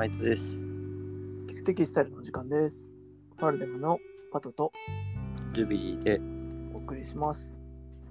[0.00, 0.64] マイトです。
[0.64, 2.88] 聞く的スタイルの時間です。
[3.36, 3.98] ファルデムの
[4.32, 4.72] パトと
[5.52, 6.18] ジュビリーで
[6.72, 7.52] お送りします。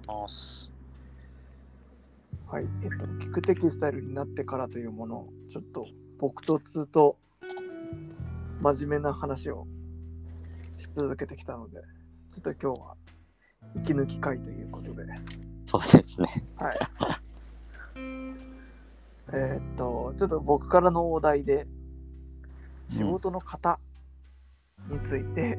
[0.06, 0.72] ます。
[2.46, 2.66] はい。
[2.84, 5.88] えっと、聞く的スタイルになってからというものを、ちょっと
[6.20, 7.18] 僕と通と
[8.62, 9.66] 真面目な話を
[10.78, 11.82] し続けてきたので、
[12.32, 12.96] ちょっと今日は
[13.78, 15.06] 息抜き会ということで、
[15.66, 16.28] そうですね。
[16.56, 16.80] はい。
[19.32, 21.66] えーっと、ちょっと僕からのお題で、
[22.90, 23.80] 仕事の型
[24.90, 25.58] について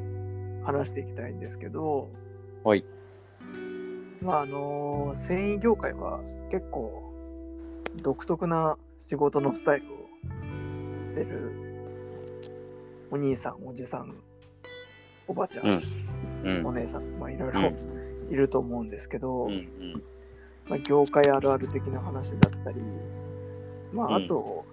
[0.65, 2.11] 話していきたいんですけど、
[2.65, 2.85] はい。
[4.21, 7.13] まああの繊維業界は結構
[8.03, 9.89] 独特な仕事のスタイルを
[11.15, 11.53] 出る
[13.11, 14.15] お兄さん、おじさん、
[15.27, 16.59] おばちゃん、うん。
[16.59, 16.67] うん。
[16.67, 20.03] お姉さん、まあいろいろうんいると思うんですけど、うんうん。
[20.69, 22.81] まあ、業界あるある的な話だったり、
[23.93, 24.65] まあ、うんあと、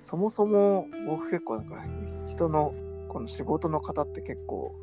[0.00, 1.84] そもそも僕結構なんか
[2.26, 2.74] 人の
[3.08, 4.74] この仕事の方って結構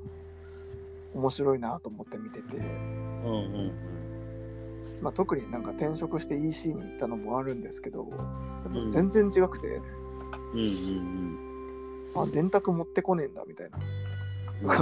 [1.16, 2.68] 面白いなと思って見てて、うんう
[3.40, 3.72] ん
[5.02, 8.08] まあ、特になんか転職して EC に行ったのもあるんですけど、
[8.92, 9.82] 全然違くて、
[10.54, 10.60] うん。
[10.60, 11.38] うん
[12.16, 13.78] あ、電卓持ってこねえんだみたいな。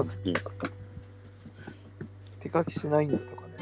[0.01, 0.09] うん。
[2.39, 3.53] 手書きしないんだとかね。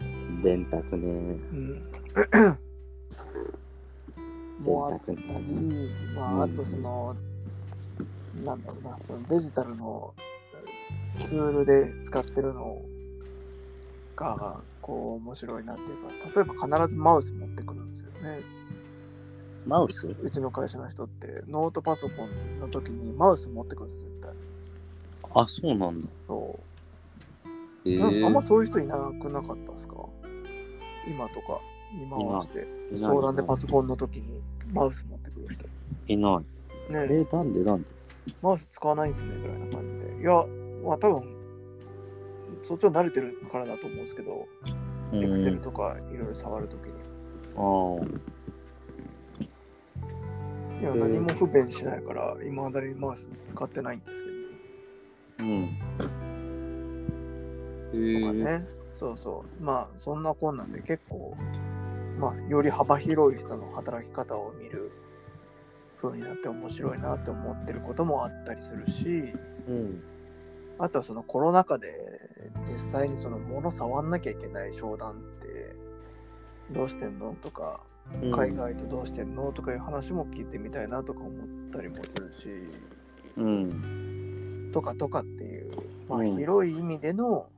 [0.00, 0.42] うん。
[0.42, 1.06] 電卓ね。
[1.06, 1.82] うん。
[4.62, 5.18] もうあったり、
[6.14, 7.16] まあ、あとその、
[8.44, 10.14] なんだろうな、そのデジタルの
[11.18, 12.80] ツールで使ってるの
[14.16, 15.88] が、こう、面白いなっていう
[16.32, 18.40] か、例えば必ずマウス持ってくるんですよね。
[19.66, 20.08] マウス？
[20.08, 24.32] うちの会社の人って、ノートパソコンの時にマウス持ってくるんです、絶対。
[25.34, 26.08] あ、そうなんだ。
[26.26, 26.58] そ
[27.84, 27.88] う。
[27.88, 29.94] えなんかあんまー、そういう人いなくなかったですか？
[31.06, 31.60] 今とか、
[32.00, 34.40] 今はして、相談でパソコンの時に
[34.72, 35.66] マウス持ってくる人。
[36.06, 36.42] いな
[36.88, 36.92] い。
[36.92, 37.88] ねえー、なんでなんで？
[38.40, 40.22] マウス使わないんですねぐらいな感じで。
[40.22, 40.46] いや、
[40.84, 41.22] まあ多分、
[42.62, 44.46] そっちは慣れてるからだと思うんですけど、
[45.12, 45.60] うエクセルん。
[45.60, 46.92] とかいろいろ触るときに。
[47.56, 47.60] あ
[48.00, 48.04] あ。
[50.80, 54.24] いや、うん何も不便しないから、今だにマウス使ってないんです
[55.38, 55.78] けうん。
[57.88, 58.66] とかー、ね。
[58.92, 59.62] そうそう。
[59.62, 61.36] まあ、そんなこんなんで結構、
[62.22, 64.92] まあ、より幅広い人の働き方を見る
[66.00, 69.34] 風になって面白いなって思ってることもあったりするし、
[69.66, 70.02] うん。
[70.78, 71.90] あとはそのコロナ禍で
[72.64, 75.74] 実際にその物触んなきゃいけない商談って
[76.70, 77.80] どうしてんのとか
[78.32, 82.48] 海外とどうしてんのとかいう話も聞いてみたいなとか思ったりもするし
[83.36, 84.70] うん。
[84.72, 85.70] とかとかっていう、
[86.08, 87.48] まあ、うん広い意味での、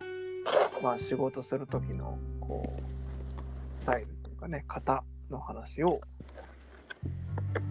[0.83, 6.03] まあ、仕事する時のこうスタイルかね型の話を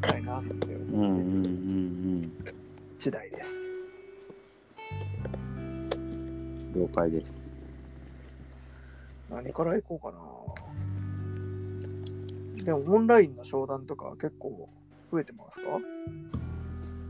[0.01, 2.31] したいなって思ってるん
[2.97, 3.67] 次第です。
[5.55, 6.73] うん。
[6.73, 7.51] 了解です。
[9.29, 10.11] 何からいこうか
[12.57, 12.63] な。
[12.63, 14.67] でもオンラインの商談とかは結構
[15.11, 15.65] 増えてますか？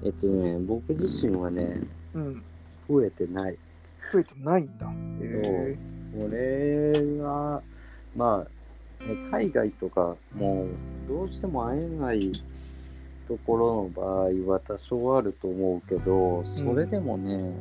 [0.04, 1.80] えっとね、僕自身はね、
[2.14, 2.44] うん。
[2.90, 3.58] 増えてない。
[4.12, 4.92] 増えてないんだ。
[5.22, 5.78] へえ
[6.18, 7.62] 俺が、
[8.14, 8.48] まあ、
[9.08, 10.68] ね、海外とかもう
[11.08, 12.32] どうしても会えない
[13.28, 17.54] ところの場合は多少あると思うけど、それでもね、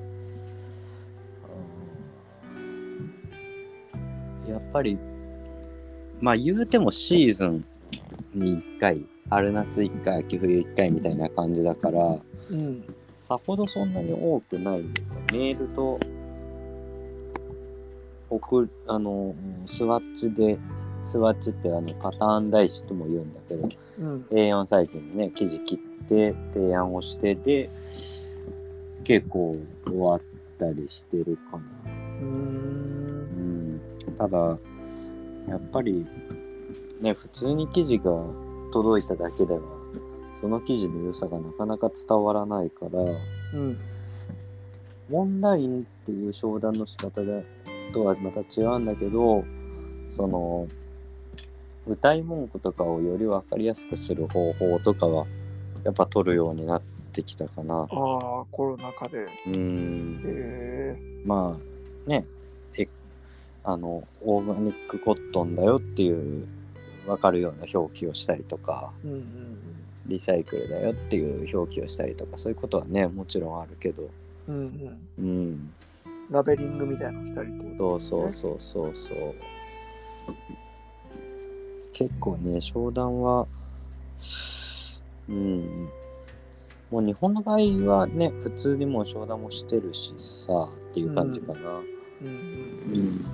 [4.44, 4.98] あーやっぱり、
[6.20, 7.64] まあ言うてもシーズン
[8.34, 12.18] に1回、春夏1回、秋冬1回みたいな感じだから、
[12.50, 12.84] うん。
[13.16, 14.82] さほどそんなに多くない
[15.32, 15.98] メールと
[18.28, 19.32] 送るあの
[19.64, 20.58] スワッチで
[21.02, 23.68] スワッチってあのパターン台紙とも言うんだけど
[24.00, 24.26] うん。
[24.30, 27.70] A4 サイズにね記事切って提案をしてで
[29.04, 30.20] 結構終わっ
[30.58, 31.62] たりしてるかな、
[32.20, 33.80] うんん、
[34.16, 34.38] ただ
[35.48, 36.06] やっぱり
[37.00, 38.24] ね普通に記事が
[38.72, 39.60] 届いただけでは
[40.40, 43.78] その記事の良さがなかなか伝わらないからうん。
[45.10, 47.42] オンラインっていう商談の仕方だ
[47.92, 49.44] とはまた違うんだけど、
[50.10, 50.66] その、
[51.86, 55.26] 歌い文句とかをより分かりやすくする方法とかは、
[55.84, 56.82] やっぱ取るようになっ
[57.12, 57.80] てきたかな。
[57.80, 57.88] ああ、
[58.50, 59.18] コロナ禍で。
[59.18, 61.58] へうーん、えま
[62.06, 62.24] あ、ね、
[62.78, 62.88] え、
[63.64, 66.46] あの、オーガニックコットンだよっていう
[67.06, 69.58] 分かるような表記をしたりとか、うんうん
[70.04, 74.10] リサイクルだよっていう表記をしたりとか、そういうことはね、もちろんあるけど、
[74.48, 74.54] うん。
[74.54, 75.24] うんうん。
[75.24, 75.72] うん、
[76.28, 79.34] ラベリングみたいなのしたりってことそうそうそうそうそう。
[82.02, 83.46] 結構ね、商談は、
[85.28, 85.88] うん、
[86.90, 92.30] もう日本の場合はね普通にもう商談もしてるしさっていう感じかなうんう
[92.98, 93.24] ん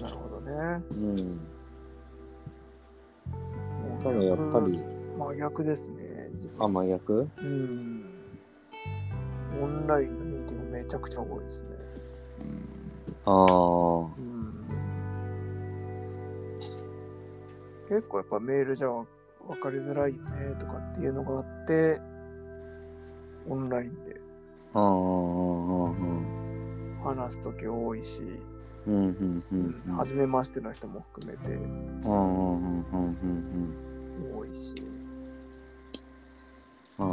[0.00, 0.50] なるほどね。
[0.92, 1.40] うん、
[4.02, 4.80] ただやっぱり
[5.18, 6.30] 真逆ですね。
[6.58, 7.28] あ真逆？
[7.36, 8.04] うん。
[9.62, 11.68] オンラインのミーティングめちゃくちゃ多いですね。
[13.26, 14.31] ああうん。
[17.92, 19.06] 結構やっぱメールじゃ分
[19.60, 22.00] かりづらいよねとかっていうのがあって、
[23.46, 24.18] オンラインで
[27.04, 28.22] 話すとき多いし、
[28.86, 29.96] うんうんうんうん。
[29.96, 33.18] 初めましての人も含めてうんうんうん
[34.24, 34.38] うん。
[34.38, 34.72] 多いし。
[36.98, 37.08] ああ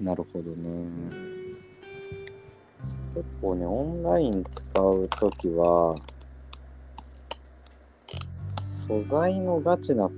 [0.00, 0.56] なるほどね。
[0.56, 1.34] うん
[3.14, 5.94] 結構ねオンライン使うときは
[8.86, 10.10] 素材のガチな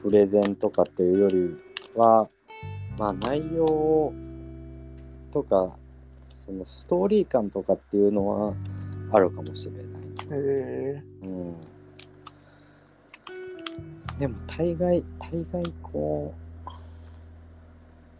[0.00, 1.56] プレゼンとかっていうより
[1.96, 2.28] は
[2.96, 4.12] まあ内容
[5.32, 5.76] とか
[6.24, 8.54] そのストーリー感とかっていうのは
[9.10, 9.82] あるかもしれない。
[10.40, 11.56] へえうん。
[14.20, 16.32] でも大概大概こ
[16.64, 16.70] う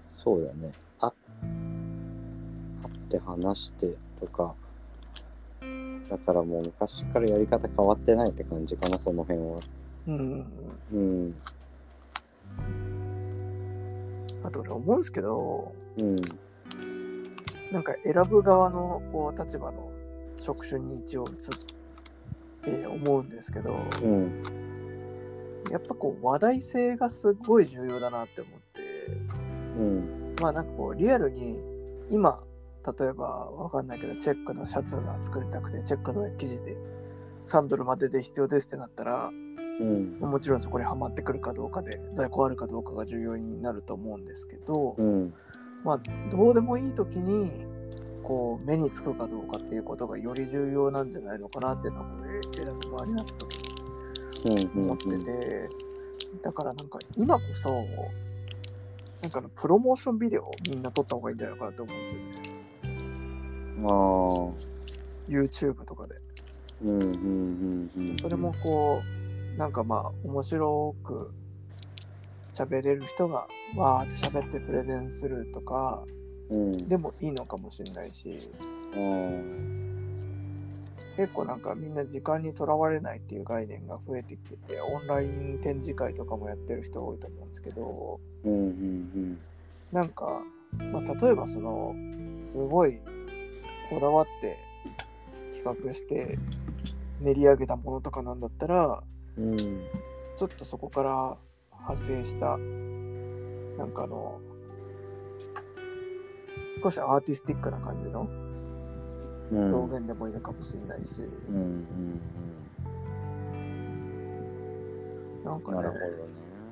[0.08, 0.72] そうだね。
[0.98, 1.12] あ
[2.82, 4.52] 会って話してとか
[6.08, 9.58] だからもう昔からやり方変わってないって感じかなその辺は。
[10.08, 10.46] うん。
[10.92, 11.34] うん
[14.44, 16.16] あと俺思うんですけど、うん。
[17.72, 19.90] なんか選ぶ側のこう立場の
[20.40, 24.42] 職種に一応移って思うんですけど、うん。
[25.70, 28.80] やっぱこう話題性がすごい重要だなって思って、
[29.78, 30.34] うん。
[30.40, 31.58] まあなんかこうリアルに
[32.10, 32.38] 今、
[32.86, 36.76] 例えばわかんないけど、チェックのシャツが作りたくて、チェックの生地で
[37.44, 39.30] 3ドルまでで必要ですってなったら、
[39.80, 40.18] うん。
[40.20, 45.34] もちろんそこにはまってくるかどうかで、在庫あるかどうかが重要になると思うんですけど、うん。
[45.84, 46.00] まあ、
[46.30, 47.66] どうでもいい時に
[48.22, 53.58] こう目につくかどうかっていうことがより重要なんじゃないのかなっていうのはこれ選ぶ側になった時
[54.44, 55.68] にうん思ってて、
[56.42, 62.34] だからなんか今こそなんかあのプロモーションビデオをみんな撮った方がいいんじゃないかなと思うんですよね
[63.82, 63.88] ああ
[65.28, 66.14] YouTube とかで。
[66.82, 69.00] うんうんうんうんそれもこ
[69.54, 71.32] うなんかまあ面白く
[72.52, 76.04] 喋れる人がわーって喋ってプレゼンするとか
[76.50, 76.72] うん。
[76.86, 78.28] でもいいのかもしれないし。
[81.16, 89.38] 結構なんかみんな時間にとらわれないっていう概念が増えてきててオンライン展示会とかもやってる人多いと思うんですけどうんうん。
[89.92, 90.40] なんか、
[90.92, 91.94] まあ、例えばその
[92.50, 92.98] すごい
[93.90, 94.58] こだわって
[95.62, 96.38] 企画して
[97.20, 99.02] 練り上げたものとかなんだったら
[99.36, 101.36] うんちょっとそこから
[101.80, 102.56] 派生した
[103.78, 104.40] なんかあの
[106.82, 108.28] 少しアーティスティックな感じの
[109.52, 109.74] うん。
[109.74, 111.56] 表現でもいいのかもしれないし、うん。
[111.56, 112.20] うん。
[115.44, 115.60] なん。
[115.60, 115.82] かねうん。
[115.82, 116.06] なるほどね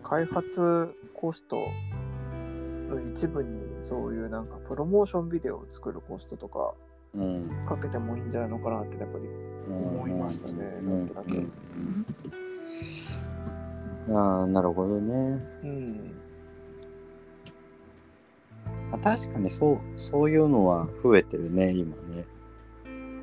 [0.03, 1.57] 開発コスト
[2.89, 4.47] の一部にそういうなん。
[4.47, 6.77] かプロモーションビデオを作るコストとかうん
[7.69, 9.29] かけてもいいんじゃないのかなってやっぱり
[9.69, 11.37] 思いますねなんとなく。
[14.09, 14.17] うん。
[14.17, 15.15] ああなるほどね、
[15.63, 16.15] うん。
[18.91, 22.25] まあ、確かにそうそういうのは増えてるね今ね。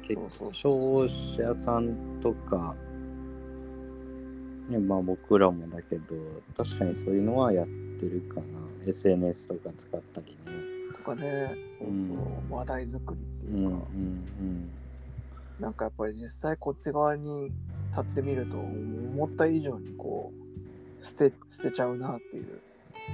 [0.03, 0.53] 結構そう。
[0.53, 2.75] そう商社さんとか。
[4.69, 6.15] ねまあ僕らもだけど
[6.55, 7.67] 確かにそういうのはやっ
[7.99, 8.45] てるかな。
[8.87, 12.49] SNS とか使ったりねとかねそうそう、うん。
[12.49, 14.69] 話題作りってうんういうか、ん。
[15.59, 17.45] なんかやっぱり実際こっち側に
[17.91, 20.31] 立ってみると思った以上にこ
[20.99, 22.61] う捨て捨てちゃうなっていう。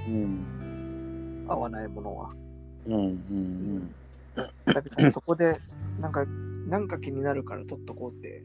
[0.08, 0.14] うん。
[0.14, 2.30] うん合わないものは。
[2.86, 3.94] うんうん
[4.66, 5.58] だけどそこで
[6.00, 6.26] なんか
[6.68, 8.42] なんか気になるから取っとこうって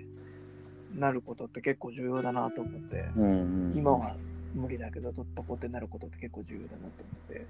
[0.96, 3.10] なることって結構重要だなと思って。
[3.18, 3.78] うんうんうん。
[3.78, 4.16] 今は
[4.54, 7.48] 無理だけど取っとこうってなることって結構重要だなと思って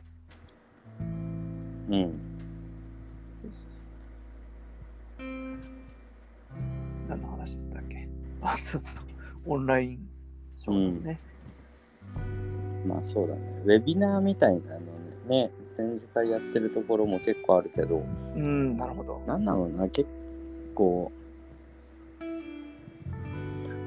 [1.90, 2.02] うん。
[3.42, 3.66] そうそ
[5.24, 5.28] う。
[7.08, 8.08] 何の話でしたっけ？
[8.42, 9.06] あそうそう。
[9.46, 10.10] オンライン
[10.56, 11.20] ショーね、
[12.86, 13.42] まあそうだね。
[13.66, 14.80] ウェビナーみたいなの
[15.28, 18.04] ね展示会やってるところも結構あるけど。
[18.36, 19.20] うん、なるほど。
[19.26, 20.08] なんだろうな結
[20.76, 21.12] 構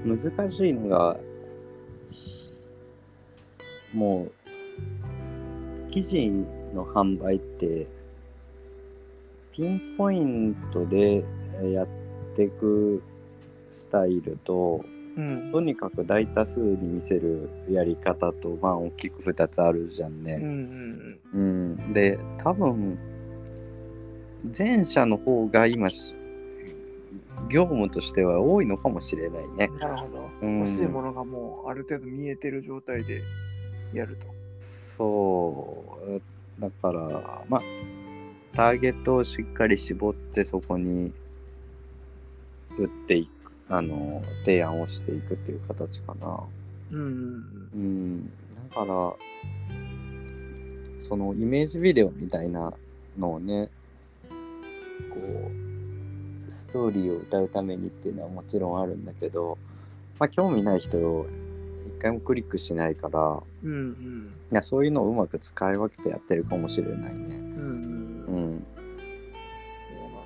[0.04, 1.16] 難しいのが
[3.94, 4.32] もう
[5.90, 6.30] 記事
[6.74, 7.86] の販売って
[9.52, 11.24] ピンポイントで
[11.60, 11.88] えーやっ
[12.34, 13.02] ていく
[13.68, 14.84] スタイルと
[15.16, 20.36] うんとにかく大多数に見せるやり方とまあ大きく2つあるじゃんうんうね。
[20.36, 22.98] んうん、で多分
[24.56, 26.14] 前者の方が今し
[27.48, 29.70] 業務としては多いのかもしれないね。
[29.80, 33.22] なるほど、うん欲しいものがもうある程度見えてる状態で
[33.92, 34.26] やると。
[34.58, 36.20] そう
[36.58, 37.62] だからまあ
[38.54, 41.12] ターゲットをしっかり絞ってそこに
[42.78, 46.40] 打っていくあの提案をしていくっていう形かな。
[46.92, 48.30] うんうんうん、
[48.70, 49.12] だから
[50.98, 52.72] そのイメージビデオみたいな
[53.18, 53.68] のをね
[55.10, 59.58] こうストーリーを歌うためにっていうのはもちろんあるんだけど、
[60.18, 61.26] まあ、興味ない人を
[61.96, 67.36] 一回もクリックしないからうんうんいやそういうのをうまく使い分けてやってるかもしれないね。
[67.36, 68.66] うんうんううんん、
[69.96, 70.18] そうなんだ。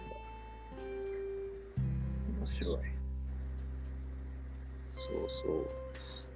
[2.38, 2.76] 面白い。
[4.88, 5.66] そうそう。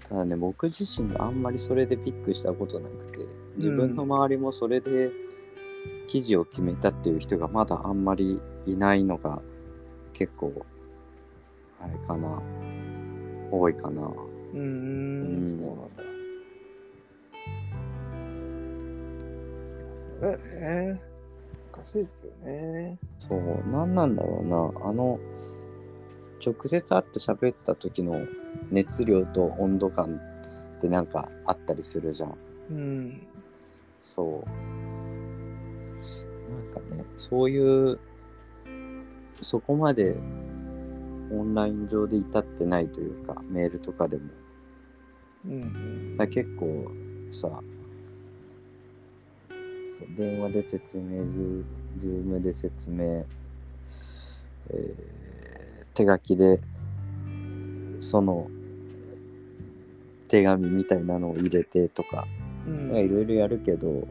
[0.09, 5.11] ただね、僕自身があんまりそれでピックしたことなくて、自分の周りもそれで
[6.07, 9.43] 記事を決めたっていう人がまだあんまりいないのが
[10.13, 10.53] 結構、
[11.81, 12.41] あれかな、
[13.51, 14.03] 多いかな。
[14.03, 14.59] うー
[15.43, 16.03] うん、そうなんだ。
[19.93, 21.03] そうだよね。
[21.73, 22.99] 難しいですよね。
[23.19, 24.57] そう、なんなんだろうな。
[24.89, 25.19] あの、
[26.45, 28.27] 直接会って喋った時の
[28.71, 30.21] 熱量と温度感
[30.77, 32.37] ってなんかあったりするじゃん。
[32.71, 33.27] うん。
[34.01, 34.49] そう。
[36.51, 37.99] なんかね、そういう、
[39.41, 40.17] そこまで
[41.33, 44.25] オンライン上で至ってないというか、メールとかでも。
[45.47, 46.17] うん。
[46.17, 46.91] だ結構
[47.31, 47.49] さ、
[49.91, 51.65] そう電話で説明、ズー
[51.99, 55.13] ズームで説明、えー
[55.95, 56.59] 手書きで、
[58.01, 58.49] その、
[60.29, 62.27] 手紙みたいなのを入れてとか、
[62.67, 62.97] うん。
[62.97, 64.07] いろいろやるけど、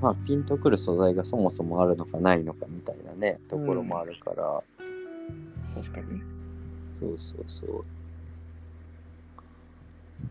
[0.00, 4.62] まあ、ピンとくる素材がそもそもあるのかないのかみたいなね、ところもあるから、
[5.74, 6.33] 確かに。
[6.88, 7.84] そうそうそう。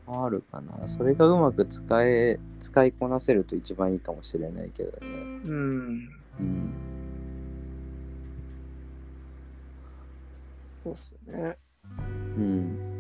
[0.08, 0.88] あるかな。
[0.88, 4.98] それがうまく使え、使いこなせると一番いいかもしれないけどね。
[5.46, 6.10] うん。
[6.40, 6.74] うん。
[10.84, 11.58] そうっすよね。
[12.38, 12.94] うん。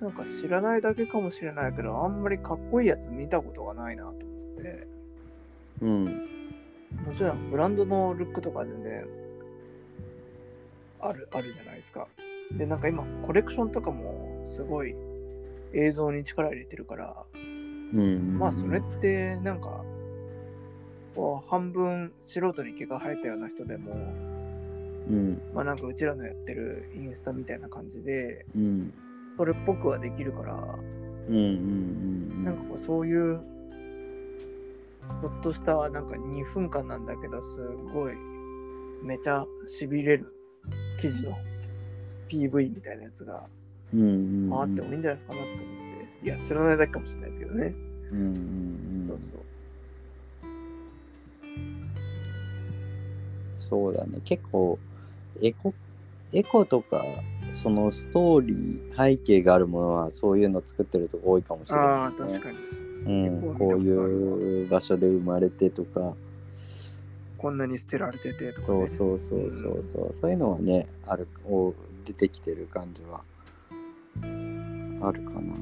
[0.00, 4.86] なんか知らないだけかもしれないけど、あんまりかっこいいやつ見たことがないなと思って。
[5.80, 6.04] うん。
[7.06, 9.06] もちろんブランドのルックとか全然
[11.00, 12.08] あるあるじゃないですか。
[12.52, 14.94] で、なんか今コレクションとかもすごい
[15.72, 18.38] 映像に力入れてるから、うん。
[18.38, 19.84] まあそれってなんか
[21.14, 23.96] こう半分素人に毛が生えたような人でも、う
[25.12, 25.40] ん。
[25.54, 28.92] まあなんかうちらのやってるインスタみたいな感じで、うん。
[29.36, 31.34] それっぽくはできるから、うん。
[31.34, 31.42] うん。
[31.42, 32.44] うん。
[32.44, 33.40] なんかこうそういう
[35.22, 37.60] ちょっとしたなんか2分間なんだけどす
[37.92, 38.14] ごい
[39.02, 40.35] めちゃしびれる
[41.00, 41.38] 記事の
[42.28, 43.44] PV みたいなやつが
[43.92, 44.50] うん。
[44.50, 44.60] うん。
[44.60, 45.66] あってもいいんじゃないかなとか思っ
[46.20, 47.74] ていや知らないだけかもしれないですけどね、
[48.10, 48.18] うん。
[48.18, 49.06] うん。
[49.08, 49.40] そうそう
[53.56, 54.20] そうだね。
[54.22, 54.78] 結構、
[55.42, 55.72] エコ、
[56.32, 57.02] エコとか、
[57.52, 61.94] そのストーリー、背景があるものは、そういうの作ってるとこ多いかもしれない、ね。
[61.94, 62.58] ああ確かに
[63.06, 66.16] うん、こういう場所で生まれてとか、
[67.38, 71.74] こんなに捨てられててとか、ね、そうそうそうそうそう、そういうのはね、ある、お
[72.04, 73.22] 出てきてる感じは、
[75.02, 75.54] あるかな。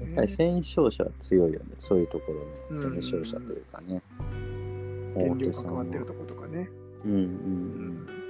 [0.00, 2.46] やっぱり繊維商社は強いよね、そういうところね。
[2.70, 2.76] うん。
[2.76, 4.02] 繊維商社というかね。
[5.14, 5.70] 原料大手さんは。
[5.70, 6.68] 関わってるとことかね。
[7.04, 7.14] うんう。
[7.14, 7.20] うん。
[7.20, 8.23] ん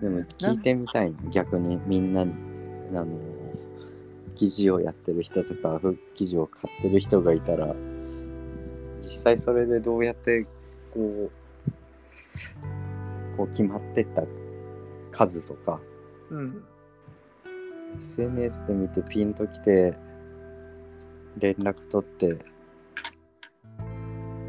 [0.00, 2.32] でも聞いてみたいな、逆にみんなに、
[2.90, 3.18] あの、
[4.34, 7.74] 記事をやってる人とか、ふ記事を買ってる人がいたら、
[9.00, 10.44] 実際それでどうやって、
[10.92, 11.30] こう、
[13.36, 14.24] こう決まってった
[15.10, 15.80] 数とか、
[16.30, 16.64] うん。
[17.96, 19.94] SNS で見てピンときて、
[21.38, 22.38] 連絡取って、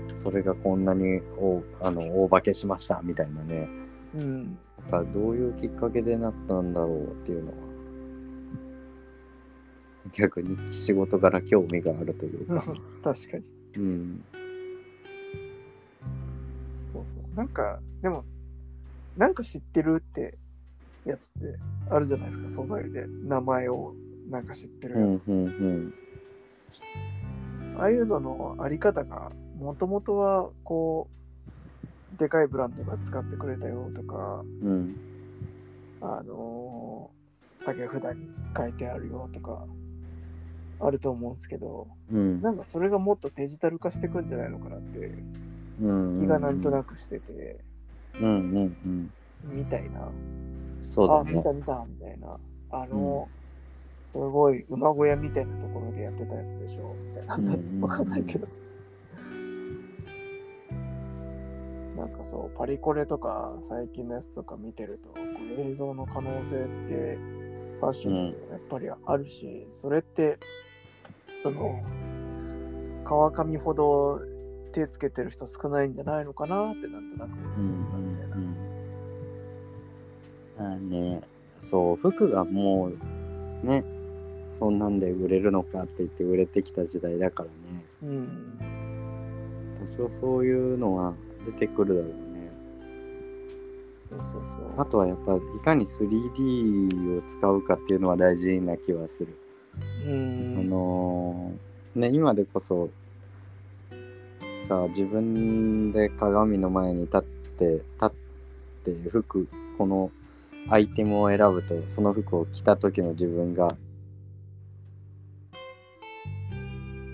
[0.08, 3.70] それがこんなに大あの大化けしましたみたいなね。
[4.16, 4.58] うん。
[4.90, 7.66] かどういうきっかけでなったんだろうっていうのは
[10.12, 12.64] 逆に仕事から興味があるというか、
[13.04, 13.44] 確かに。
[13.78, 14.24] うん、
[16.94, 17.36] そうそう。
[17.36, 18.24] なんか、でも、
[19.18, 20.38] なんか知ってるって
[21.06, 21.58] やつって
[21.90, 23.08] あるじゃないですか、素材で。
[23.08, 23.94] 名前を
[24.30, 25.28] なんか知ってるやつ。
[25.28, 25.94] うんうん
[27.78, 31.25] ああいうののあり方が、もともとはこう、
[32.18, 34.96] でかいブランドが使ってくれたよとか、うんうん
[36.02, 39.66] あのー、酒札に書いてあるよとか、
[40.80, 45.12] あると思うんですけど、うんなんかそれがもっとデジタル化していくんじゃないのかなって
[45.82, 47.60] うん気がなんとなくしてて、
[48.20, 49.12] うんうんうん
[49.46, 50.02] みたいな。
[50.02, 50.10] あ、
[50.82, 52.38] そうだね見た見たみたいな。
[52.72, 53.28] あの、
[54.06, 57.36] すごい馬小屋みたいなところでやってたやつでしょみたいな。
[57.36, 58.48] うんうんうん わかんないけど。
[61.96, 66.60] なんかそう、パリコレとか最近のやつとか見てると、こう映像の可能性っ
[66.90, 67.18] て
[67.80, 70.40] ファッションにやっぱりあるし、それって、
[71.44, 71.84] その、
[73.06, 74.20] 川上ほど
[74.72, 78.36] 手つけてる人少ないんじゃないのかなってなんとなく思ったうんみたいな。
[78.36, 78.56] うんうん
[80.58, 81.22] あね
[81.60, 82.92] そう服がも
[83.64, 83.84] うね
[84.54, 89.76] そんなんで売れるのかって言って売れてきた時代だからねうん。
[89.82, 91.14] 多少そういうのは
[91.46, 92.16] 出てくるだろうね
[94.10, 94.82] そうそうそう。
[94.82, 99.38] あとはやっぱいかに 3D を使うかっていうのは大事な気はする、
[100.06, 100.70] うあん。
[100.70, 102.90] のーね今でこそ
[104.58, 108.12] さあ自分で鏡の前に立って立っ
[108.84, 109.48] て服
[109.78, 110.12] この
[110.70, 113.78] アイテムを選ぶとその服を着た時の自分が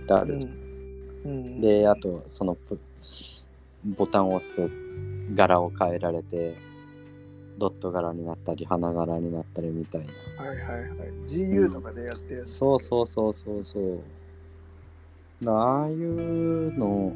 [0.09, 0.39] ある、
[1.25, 2.79] うん、であとそのプ
[3.85, 4.67] ボタンを押すと
[5.33, 6.55] 柄を変えられて
[7.57, 10.89] ドット柄になったり花柄になったりみたいなはいはいはい。
[11.23, 12.53] GU とかでやってるやつ。
[12.53, 13.99] そうそうそうそうそう
[15.43, 17.13] だああいうの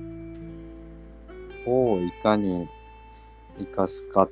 [1.67, 2.67] をいかに
[3.60, 4.29] 生かすかっ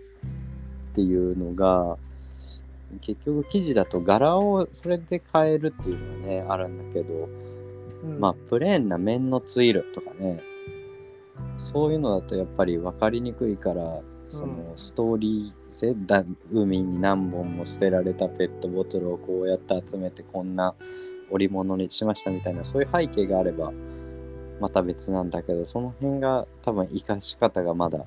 [0.93, 1.97] ていうのが
[3.01, 10.43] 結局生地だと柄をそれで変えるっていうのはねあるんだけど、うんまあプレーンな面のツイルとかね
[11.57, 20.75] そういうのだとやっぱり分かりにくいからそのストーリー性だ海に何本も捨てられたペットボトルをこうやって集めてこんな
[21.29, 23.71] 織物にしましたみたいなそういう背景があれば
[24.59, 28.05] また別なんだけどその辺が多分生かし方がまだ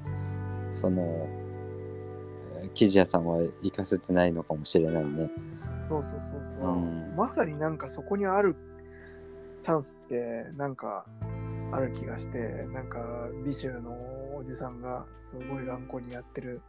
[0.72, 5.30] そのえー生地屋さんは生かせてないのかもしれないね。
[5.88, 7.14] そうそうそうそう、うん。
[7.16, 8.56] まさになんかそこにある
[9.62, 11.06] チャンスってなんか
[11.72, 12.98] ある気がしてなんか
[13.44, 13.90] 美州の
[14.36, 16.60] おじさんがすごい頑固にやってる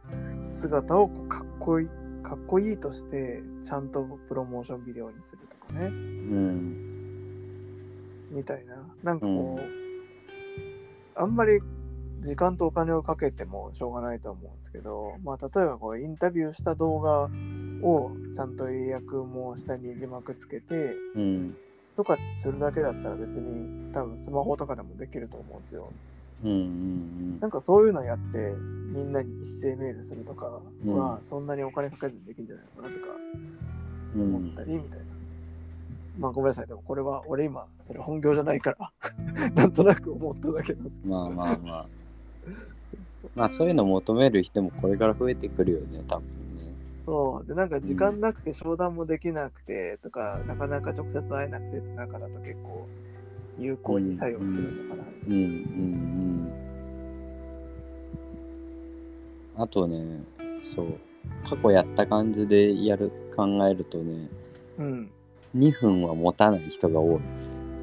[0.50, 1.88] 姿をこうかっこいい
[2.22, 5.86] かっこいいとしてちゃんとプロモーションビデオにするとかね。
[5.86, 6.88] うん
[8.30, 8.76] みたいな。
[9.02, 11.60] なんかこう、あんまり
[12.20, 17.28] 時間とお金をかけてもしょうがないと思うんですけど、まあ、例えばこうインタビューした動画
[17.82, 21.56] をちゃんと英訳も下に字幕つけてうん
[21.98, 25.92] とかするだけだったら別に多分スマホとかでもできると思うんですよ。
[26.44, 28.52] うんうんなんかそういうのやって
[28.94, 33.06] みんなに一斉メールするとかはうそんなにお金かけずにできるんじゃないのかなとか
[34.14, 35.04] うん思ったりみたいな。
[36.20, 41.14] まあごめんなさい、でもこれは俺今それ本業じゃないから なんとなく思っただけなんですけど。
[41.14, 41.86] まあまあまあ。
[43.34, 46.32] まあそういうの求める人もこれから増えてくるよね、多分ね。
[47.08, 47.48] そう。
[47.48, 52.86] で、なんか時間なくて商談もできなくてとか、なかなか直接会えなくてって中だと結構
[53.58, 55.08] 有効に作用するのかな。
[55.26, 55.40] うんうん
[59.56, 59.62] うん。
[59.62, 60.22] あとね、
[60.60, 60.98] そう。
[61.48, 64.28] 過去やった感じでやる、考えるとね、
[64.78, 65.10] うん。
[65.56, 67.20] 2分は持たない人が多い。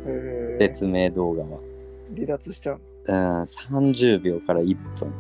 [0.05, 1.59] えー、説明動画は。
[2.13, 2.81] 離脱しちゃう。
[3.07, 5.11] うん、30秒から1分。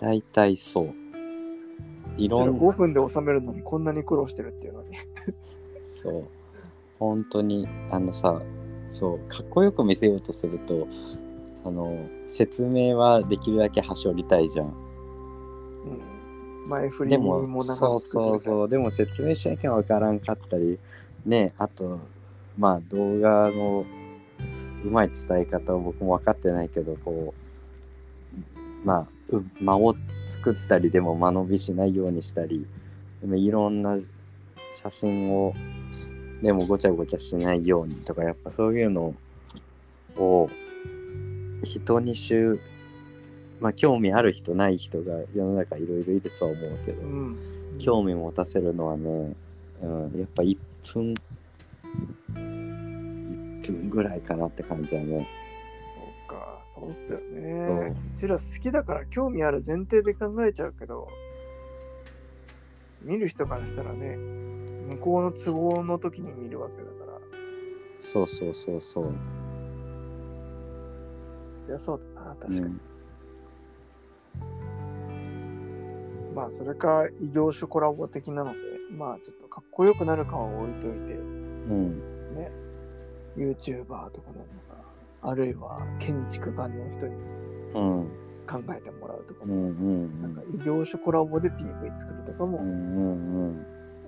[0.00, 0.08] うーん。
[0.08, 0.94] だいたいそう。
[2.16, 4.96] いろん5分で収めるのにこんなに苦労してるっていうのに。
[5.86, 6.24] そう。
[6.98, 8.42] 本当に、あのさ、
[8.90, 10.88] そう、かっこよく見せようとすると、
[11.64, 14.66] あの、説明はできるだけ端折りたいじゃん。
[14.66, 14.70] う
[16.66, 16.68] ん。
[16.68, 20.78] 前振りでも、も長そうそうそう、でも説明しなきゃわからんかったり、
[21.24, 22.00] ね、あと、
[22.56, 23.84] まあ動画の
[24.84, 27.34] うまい伝え方を僕も分かってないけど、こ
[28.82, 29.06] う、まあ、う
[29.60, 29.94] 間を
[30.26, 32.66] 作ったりでも間延びしないようにしたり、
[33.20, 33.98] でもいろんな
[34.72, 35.54] 写真を
[36.42, 39.14] でもごちゃごちゃしないようにとか、やっぱそういうの
[40.16, 40.50] を
[41.64, 42.60] 人にしゅ
[43.60, 47.38] まあ興味ある人ない人が世の中いろいろいるとは思うけど、うん。
[47.78, 49.34] 興味持たせるのはね、
[49.82, 50.56] うん、やっぱ1
[50.92, 51.14] 分
[52.34, 55.26] 1分ぐらいかなって感じだね。
[56.80, 57.94] そうっすよね。
[58.14, 61.08] うちら好きだから興味ある前提で考えちゃうけど、
[63.02, 67.18] 見る人からしたらね、向こうの都合の時に見るわけだから。
[68.00, 69.12] そうそうそうそう。
[71.68, 72.58] いや、そうだな、確かに。
[72.60, 72.80] うん
[76.34, 78.58] まあ、それか異業種コラボ的なので、
[78.96, 81.18] まあ、ちょっとかっこよくなるかは置いといて、う
[81.72, 82.02] ん。
[83.38, 84.67] YouTuber とかなのか、
[85.22, 87.14] あるいは建築家の人に
[87.74, 88.08] うん。
[88.46, 89.50] 考えてもらうとかうん。
[89.50, 90.22] うも、ん。
[90.22, 92.58] なんか異業種コラボで PV 作るとかも。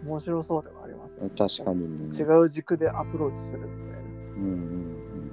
[0.03, 1.31] 面白そうではありますよね。
[1.37, 2.17] 確かにね。
[2.17, 3.99] 違う軸でアプローチするみたいな。
[3.99, 4.03] う
[4.41, 5.31] ん。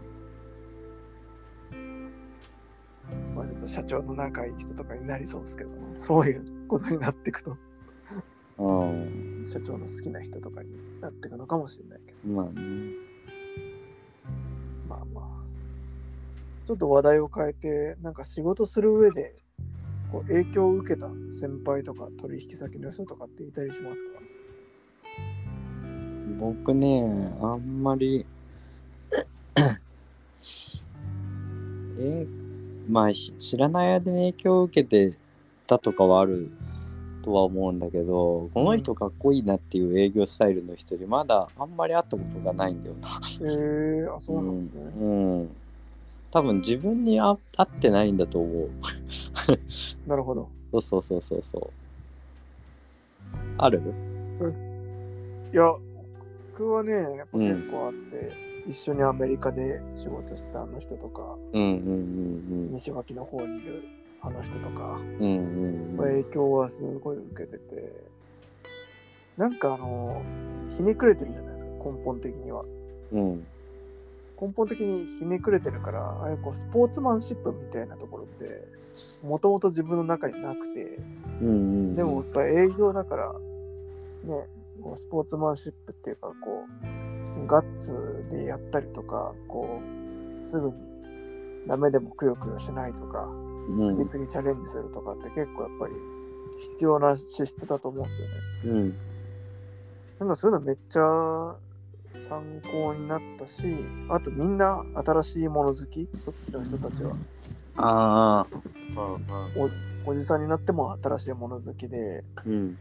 [3.33, 7.55] まあ、ちょっと社長の仲いい人とかになりそうですけど、そういうことになっていくと。
[8.57, 13.06] 社長の好きな人とかになっていくのかもしれないけど、まあね。
[16.67, 19.35] ちょっと話題を変えて、なんか仕事する上で、
[20.11, 24.19] こう影響を受けた先輩とか取引先の人とかっていたりしますか？
[26.37, 28.25] 僕ね、あんまり、
[31.99, 32.27] え、
[32.89, 35.17] まあ、ひ知らない間に影響を受けて
[35.67, 36.51] たとかはある
[37.21, 43.07] とは思うんだけど、この人かっこいいなっていう営業スタイルの人にまだあんまり会ったことがないんだよな。
[43.39, 44.81] えー、あ、そうなんですね。
[44.99, 45.39] うん。
[45.39, 45.49] うん
[46.31, 48.69] 多分自分に合合ってないんだと思う。
[50.05, 50.49] なるほど。
[50.71, 51.71] そうそうそうそうそう。
[53.57, 53.81] ある？
[55.53, 55.73] いや、
[56.51, 58.31] 僕はね、やっぱ結構あって、
[58.67, 63.87] 一緒にアメリカで仕事したあの人とか、うんうんうん西脇の方にいる
[64.21, 65.05] あの人とか、うん。
[65.19, 65.39] うんう
[65.93, 65.97] んうん。
[65.97, 67.93] 影響はすごい受けてて、
[69.37, 70.21] なんかあの、
[70.75, 72.65] ひねくれてるじゃないですか、根本的には。
[73.13, 73.47] うん。
[74.39, 78.67] 根本的にひねくれてるから、ああいうこうスポーツマンシップみたいなところって、
[79.23, 80.99] もともと自分の中になくて、
[81.41, 81.95] うんうん。
[81.95, 83.33] でもやっぱ営業だから、
[84.23, 84.47] ね、
[84.81, 86.65] こうスポーツマンシップっていうか、こ
[87.43, 89.81] う、ガッツでやったりとか、こ
[90.37, 90.73] う、すぐに
[91.67, 93.25] ダメでもくよくよしないとか、
[93.69, 95.93] うん、次々チャレンジするとかって結構やっぱり
[96.61, 98.33] 必要な資質だと思うんですよね。
[98.65, 98.97] うん。
[100.19, 101.55] なんかそういうのめっちゃ
[102.21, 103.61] 参考になったし、
[104.09, 107.15] あとみんな新しいもの好き、そっちの人たちは。
[107.77, 108.47] ああ。
[110.05, 112.77] おじさんになっても新しいもの好きで、うん。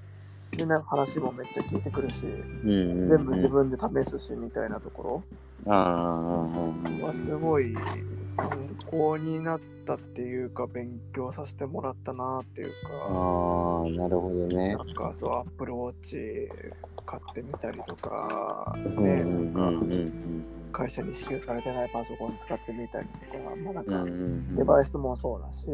[0.52, 2.68] で、なんか話もめっちゃ聞いてくるし、う
[3.04, 3.08] ん。
[3.08, 6.46] 全部自分で試すしみたいなとこああ。
[7.00, 7.74] ろはすごい
[8.24, 8.46] 参
[8.90, 12.94] 考になったっていうか勉強させてもらったなっていうあか。
[13.86, 14.76] あ、なるほどね。
[14.76, 14.84] な。
[14.84, 16.48] んかそう Apple Watch
[17.04, 20.12] 買ってみたりとかうんね
[20.72, 24.56] 会社に支給されてないパソコン使ってみたりとかまあなんうんうかん。
[24.56, 25.66] デバイスもそうだし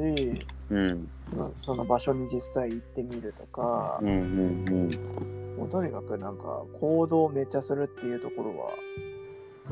[0.70, 1.08] うん。
[1.36, 5.56] まあその場所に実際行ってみるとかうんうん。
[5.58, 8.70] もうとにかくなんか行動をめっちゃするっていうところは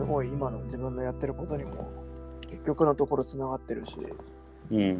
[0.00, 1.92] すごい今の自分のやってることにも
[2.48, 3.98] 結局のところつながってるし。
[4.70, 4.92] うんうんう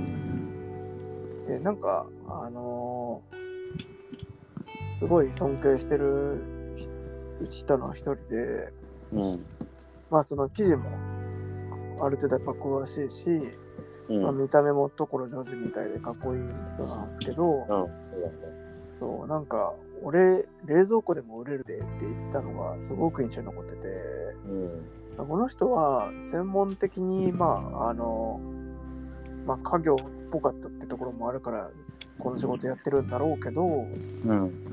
[0.00, 1.46] ん。
[1.46, 3.34] でなんかあのー
[5.00, 6.76] すごい尊敬してる
[7.50, 8.72] ひ人の一人で
[9.12, 9.46] うん。
[10.10, 10.88] まあその記事も
[12.00, 13.26] ある程度やっぱ詳しいし、
[14.08, 14.22] うん。
[14.22, 17.66] まあ、見た目も所ジョージみたいでかっこいい人なんですけど、うん。
[17.66, 18.34] そうだね。
[18.98, 23.88] そうなんか俺冷蔵庫でも売れるでって言ってたのがすごく印象に残ってて。
[24.46, 24.94] うん。
[25.16, 28.40] この人は専門的にまああの
[29.46, 31.70] まあ家業っぽかったってところもあるから
[32.18, 34.66] この仕事やってるんだろうけどうん。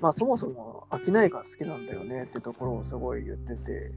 [0.00, 3.92] まあそもそも商いが好きなんだよねってところをすごい言ってて。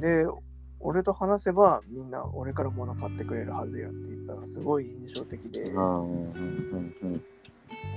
[0.00, 0.26] で
[0.80, 5.64] 俺と話せばみんな俺から物買ってくれるはずやって言ってたのがすごい印象的で。
[5.70, 7.22] うんうんうんうん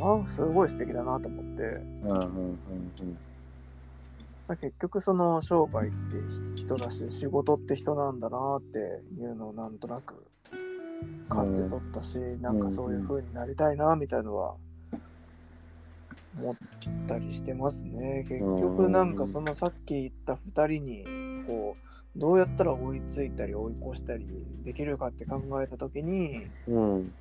[0.02, 1.64] あすごい素敵だなと思って。
[1.64, 3.18] うんうんうん
[4.48, 5.96] まあ結局その商売って
[6.56, 10.24] 人だし仕事って人なんだなっていうのをなんとなく
[11.30, 14.56] 感じ取ったし、なんかそういう風になりたいなみたいのは
[16.38, 16.56] 思っ
[17.08, 18.26] たりしてますね。
[18.28, 21.76] 結局なんかそのさっき言った2人にこ
[22.16, 24.26] うどうやったら追いついたり追い越したり
[24.64, 27.14] できるかって考えた時にうん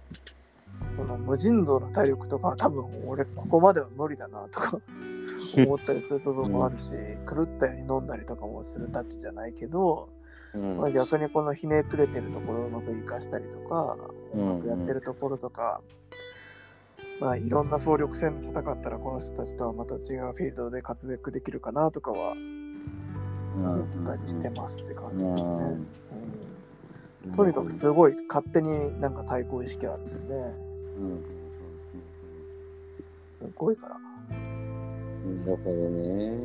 [0.96, 4.78] その無尽蔵な体力とかは多分俺ここまでは無理だなとか
[5.58, 6.90] 思ったりする部分もあるし、
[7.28, 10.08] 狂ったように飲んだりとかもするたちじゃないけど、
[10.54, 10.76] うん。
[10.78, 13.96] まあ、逆にこのひねくれてるところをうまく活かしたりとか、
[14.34, 15.80] ううんまくやってるところとか、
[17.20, 25.78] まあいろんな総力戦で戦ったらこの人たちとはまた違うフィールドで活躍できるかなとかは思ったりしてますって感じですよね。
[27.26, 27.32] うん。
[27.32, 30.63] とにかくすごい勝手になんか対抗意識あるんですね。
[30.98, 31.24] うん
[33.44, 33.98] すごいから。
[33.98, 36.38] なるほどね。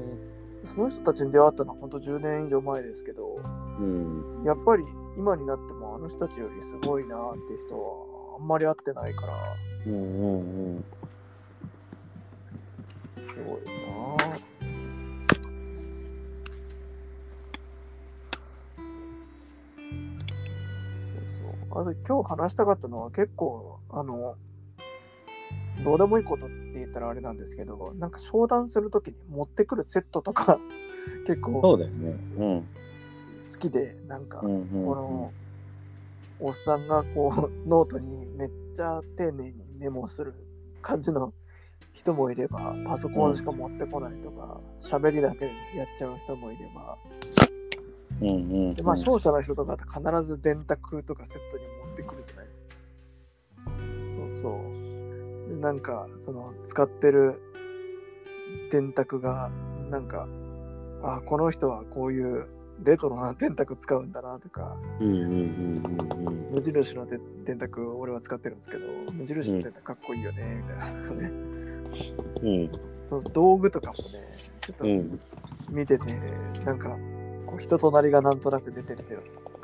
[0.66, 3.40] その人たちに出会ったのは本当10年以上前ですけど、
[3.80, 4.44] うん。
[4.46, 4.84] やっぱり
[5.18, 9.34] 今になってもあの人たちよりすごいなって人はあんまり会ってないから、
[9.88, 10.84] うんうんうん。
[13.16, 14.59] すごいなそ
[21.72, 24.36] あと今日話したかったのは結構あの
[25.84, 30.60] どうでもいいことって言ったらあれなんですけどなんか商談するときに持ってくるセットとか
[31.26, 32.10] 結構好そうだよね。
[32.38, 32.68] うん。
[33.60, 35.34] きでなんかうんうんこの
[36.40, 40.34] おっさんがこう ノートにめっちゃ丁寧にメモする
[40.82, 41.34] 感じの
[41.92, 46.98] 人もいればパソコンしか持ってこないとか喋、りだけでやっちゃう人もいれば
[48.22, 48.70] うんうん。
[48.74, 52.66] でまあ商社の人とか必ず電卓とかセットに持ってくるじゃないですか
[54.08, 57.42] そうそうでなんかその使ってる
[58.72, 59.50] 電卓が
[59.90, 60.28] なんか
[61.04, 62.48] あこの人はこういう
[62.84, 66.50] レトロな電卓使うんだなとかうんうんうんうんうん。
[66.52, 71.32] 無印ので電卓俺は使ってるんですけど無印の電卓かっこいいよねみたいなね
[72.42, 72.72] うん
[73.06, 74.04] その道具とかもね
[74.62, 75.20] ちょっとうん。
[75.72, 76.14] 見てて、
[76.64, 76.96] なんか
[77.50, 79.04] こう人となりがなんとなく出てて。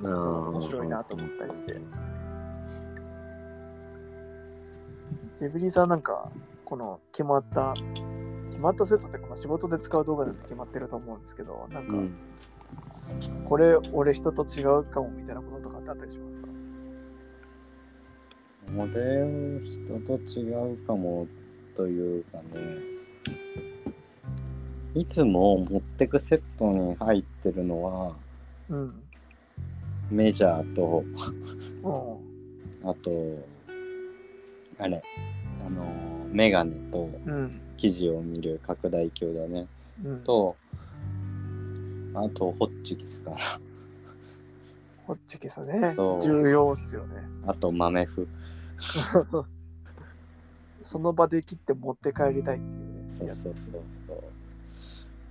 [0.02, 1.82] 面白いなと思ったりして
[5.40, 6.30] ジブリさんなんか
[6.66, 7.74] この決まった
[8.50, 12.14] 決まったセットってこの仕事で使う動画でも決まってると思うんですけどなんかうん。
[13.46, 16.48] これ俺人と違うかもみたいなこととかってあったりしますか？
[18.78, 21.26] 俺人と違うかも
[21.78, 22.44] というかね
[24.96, 28.16] いつも持ってくセットに入ってるのは
[28.70, 29.04] うん
[30.10, 31.04] メジャーと
[31.84, 32.90] うん。
[32.90, 33.12] あと
[34.80, 35.04] あれ
[35.66, 35.86] あの
[36.32, 37.62] メガネとうん。
[37.78, 39.68] 記事を見る拡大鏡だね。
[40.04, 40.24] うん。
[40.24, 40.56] と
[42.14, 43.38] あとホッチキスかな。
[45.06, 45.94] ホッチキスね。
[46.22, 47.18] 重要っすよね。
[47.46, 48.28] あと豆腐。
[50.82, 53.04] その場で切って持って帰りたいっていうね。
[53.08, 54.24] そうそうそうそう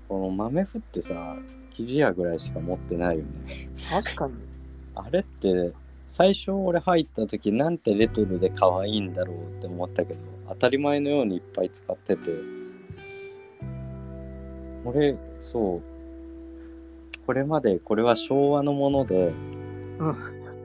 [0.09, 1.37] この豆腐ってさ
[1.77, 3.69] 生地屋ぐらいしか持ってないよね。
[3.91, 4.35] 確かに。
[4.95, 5.73] あれって
[6.07, 12.31] 最初俺入った時なんてレトロで可愛いんだろうって思ったけど当たり前のようにいっぱい使ってて。
[14.85, 15.83] 俺そう。
[17.27, 19.33] これまでこれは昭和のもので、
[19.99, 20.17] うん。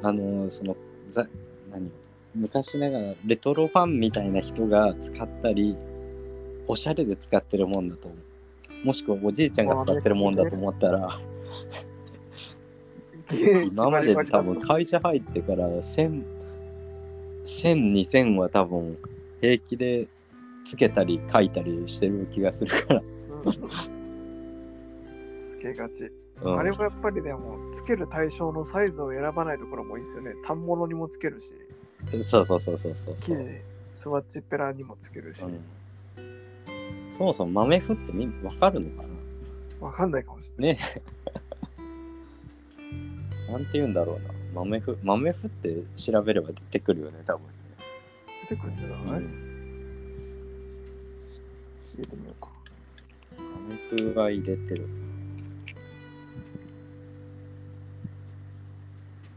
[0.01, 0.75] あのその
[1.09, 1.25] ざ
[1.71, 1.89] 何？
[2.35, 5.75] 昔ながらレトロファンみたいな人が使ったり
[6.67, 8.19] おしゃれで使ってるもんだと思う
[8.83, 11.09] もしくはおじいちゃんが使ってるもんだと思ったら
[13.65, 16.23] 今まで多分会社入ってから1000、
[17.43, 18.97] 1000、2000は多分
[19.41, 20.07] 平気で
[20.65, 23.01] つけたり書いたりしてる気がするから。
[23.01, 23.99] うん
[25.59, 26.09] つけがち。
[26.41, 30.33] うん、あれはやっぱりでも、つける対象のサイズを選ばないところもいいですよね。
[30.47, 31.51] 単物にもつけるし、
[32.23, 33.61] そうそうそうそうそうそう、生地、
[33.93, 35.59] スワッチペラにもつけるし、うん。
[37.11, 39.03] そもそも豆腐ってみんわかるのか
[39.81, 40.81] わかんないかもしれない。
[40.81, 41.03] なね
[43.49, 44.33] なんて言うんだろうな。
[44.53, 44.97] 豆腐。
[45.03, 47.53] 豆腐って調べれば出てくるよね、多分ね。
[48.49, 49.49] 出てくるんじゃない、うん
[51.99, 52.49] 入れてみようか。
[53.37, 54.87] 豆腐が入れてる。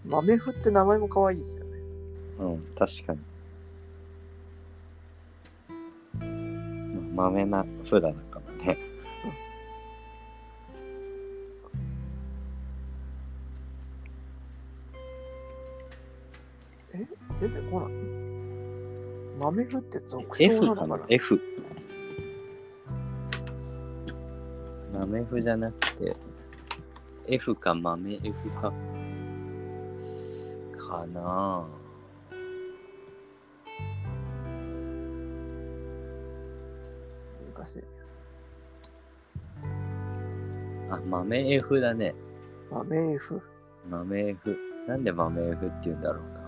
[0.05, 1.71] 豆腐って名前も可愛いですよね。
[2.39, 3.21] うん、確かに。
[7.15, 8.79] ま豆な札だからね。
[16.95, 17.07] え？
[17.41, 17.91] 出てこない？
[19.39, 21.41] 豆腐って属性 F なのかな ?F。
[24.93, 26.17] 豆腐じゃなくて、
[27.27, 28.73] F か豆 F か。
[30.79, 31.67] かな
[37.63, 37.83] 難しい。
[40.91, 42.15] あ、豆 F だね。
[42.71, 43.41] 豆 F。
[43.89, 44.57] 豆 F。
[44.89, 46.43] なんで豆 F って言うんだろうな。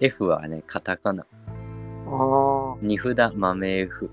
[0.00, 1.22] F はね、カタカナ。
[1.22, 1.26] あ
[2.06, 4.10] あ、二札豆 F。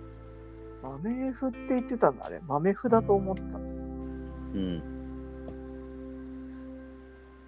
[0.84, 2.41] 豆 F って言ってたんだ、あれ。
[2.47, 3.41] 豆腐だと思った。
[3.43, 4.84] うん。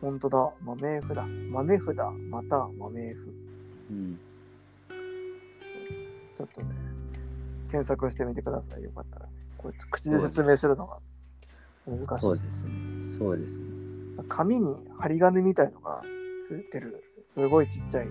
[0.02, 0.50] ほんとだ。
[0.64, 1.26] 豆 F だ。
[1.26, 1.98] 豆札、
[2.30, 3.34] または豆 F。
[3.92, 4.20] うん。
[6.40, 6.70] ちょっとね、
[7.70, 8.84] 検索してみてください。
[8.84, 9.32] よかったら、ね。
[9.58, 11.00] これ口で説明するのが
[11.86, 12.24] 難しい。
[12.24, 12.72] そうですね。
[13.18, 13.66] そうですね。
[14.30, 16.02] 紙に針金みたいのが
[16.42, 18.08] ついてる、すごいちっちゃい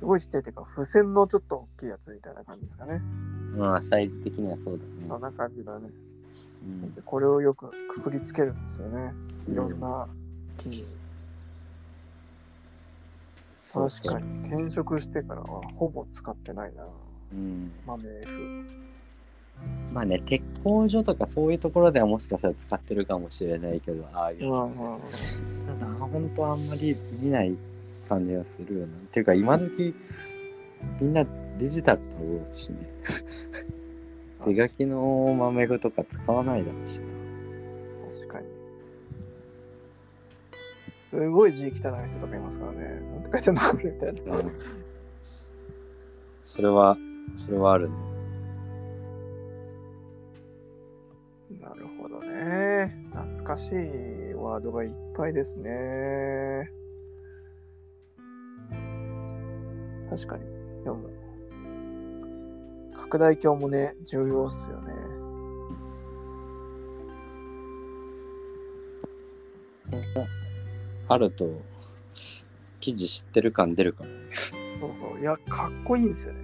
[0.00, 3.00] すごいちっちゃいっていうか、付箋のちょっと大きいやつみたいな感じですかね。
[3.56, 5.20] まあ、サイズ的にはそうだねそん。
[5.20, 5.90] な感じだね。
[6.64, 9.14] うんこれをよくくくりつけるんですよね。
[9.48, 10.08] いろんな
[10.56, 10.96] 記事
[13.74, 16.84] 確かに転職してからはほぼ使ってないな。
[17.32, 18.84] うん豆 F。
[19.92, 25.00] まあね、鉄工所とかそういうところではもしかしたら使ってるかもしれないけど、ああいううのんうんうん。
[25.78, 27.56] ただ、本当あんまり見ない
[28.08, 28.86] 感じがするよな。
[28.86, 29.94] っていうか、今時
[31.00, 31.24] みんな
[31.58, 32.76] デジタルだろうしね。
[34.44, 37.23] 手書きの豆具とか使わないだろうしな。
[41.14, 42.78] すごい字汚い人とかいますからね。
[43.12, 43.60] なんて書いてんの？
[43.60, 44.36] これみたいな。
[44.36, 44.52] うん
[46.42, 46.96] それは、
[47.36, 47.96] それはあるね。
[51.60, 53.06] なるほどね。
[53.12, 53.74] 懐かしい
[54.34, 56.70] ワードがいっぱいですね。
[60.10, 60.44] 確かに。
[60.84, 60.98] でも、
[62.92, 64.92] 拡大鏡もね、重要っすよね。
[71.08, 71.62] あると、
[72.80, 74.16] 記事知ってる感出るからね。
[74.80, 75.20] そうそう。
[75.20, 76.40] いや、かっこいいんですよね。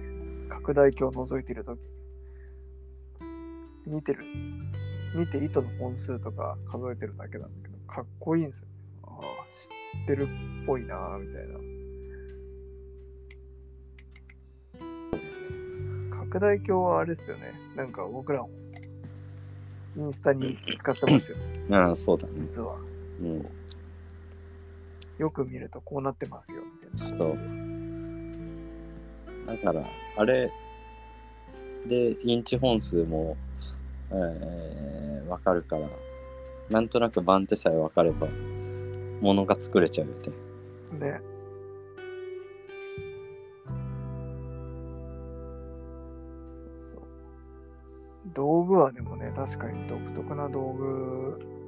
[0.49, 1.79] 拡大鏡を覗いてるとき。
[3.85, 4.23] 見てる。
[5.15, 8.73] 見て糸の本数とか数えてるだけなんだけど、かっこいいんですよね。
[9.03, 9.21] ああ、
[9.99, 10.27] 知ってるっ
[10.65, 11.59] ぽいなぁみたいな。
[16.19, 17.53] 拡大鏡はあれですよね。
[17.75, 18.49] なんか僕らも
[19.97, 21.37] インスタに使ってますよ、
[21.71, 22.33] ああ、そうだね。
[22.39, 22.77] 実は。
[23.19, 23.45] うん。
[25.21, 26.97] よく見るとこうなってますよ、みたいな。
[26.97, 27.37] そう。
[29.45, 29.85] だから、
[30.17, 30.51] あれ
[31.85, 33.37] で、インチ本数も、
[34.09, 35.87] えー、わかるから、
[36.71, 38.29] なんとなく番手さえわかれば、
[39.21, 41.11] ものが作れちゃうよね。
[41.11, 41.21] ね。
[46.49, 47.01] そうそう。
[48.33, 51.60] 道具はでもね、確かに独特な道具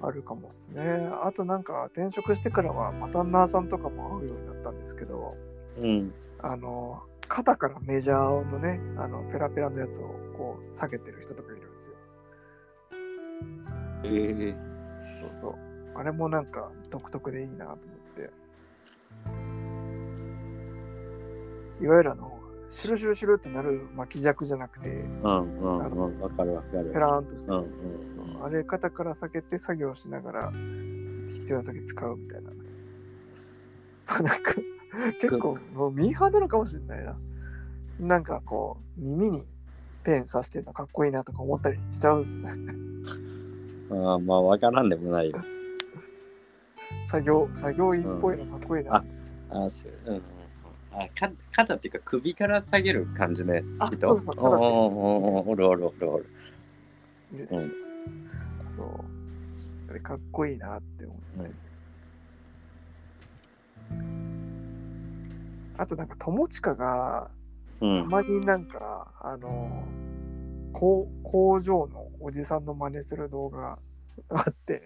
[0.00, 1.08] あるかもっすね。
[1.22, 5.34] あとなんか転職してからはパタンナーさんとかも会うようになったんですけど、
[5.80, 6.12] うん。
[6.40, 11.94] あの、肩からメジャーのね、あの、ペラペラのやつをこう下げてる人とかいるんですよ。
[14.04, 14.68] ええ
[15.32, 15.54] そうそう。
[15.96, 17.78] あれもなんか独特でいいなと思っ
[18.16, 18.30] て。
[21.80, 22.37] いわゆるあの、
[22.70, 24.92] シュルシュルシュルってなる巻き尺じゃなくて、う
[25.28, 26.20] んうんうん。
[26.20, 26.90] わかるわかる。
[26.92, 30.52] ペラーンとしたやつ、うんうんあれ肩から下げて作業しながら
[31.26, 32.50] 必要な時使うみたいな。
[34.22, 34.54] なんか
[35.20, 37.16] 結構もうミーハーなのかもしれないな。
[37.98, 39.42] なんかこう耳に
[40.04, 42.50] ペン刺してるのかっこいいなとか思ったりしちゃうんですね。
[43.90, 45.38] ああ、まあ、わからんでもないよ。
[47.06, 48.98] 作業、作業員っぽいのかっこいいな。
[48.98, 49.04] う。
[49.50, 50.22] うんうんうん。
[51.00, 53.62] あ、か肩っていうか首から下げる感じね。
[53.78, 54.00] あ人？
[54.00, 56.26] そうそうそうおるおるおるおる。
[57.32, 57.72] ねうん。
[58.76, 58.88] そう。
[59.86, 61.54] それかっこいいなって思ったり。
[65.76, 67.30] あとなんか友近が
[67.80, 68.02] うん。
[68.02, 69.84] たまになんか、あの
[70.72, 73.78] 工工場のおじさんの真似する動画が
[74.30, 74.82] あって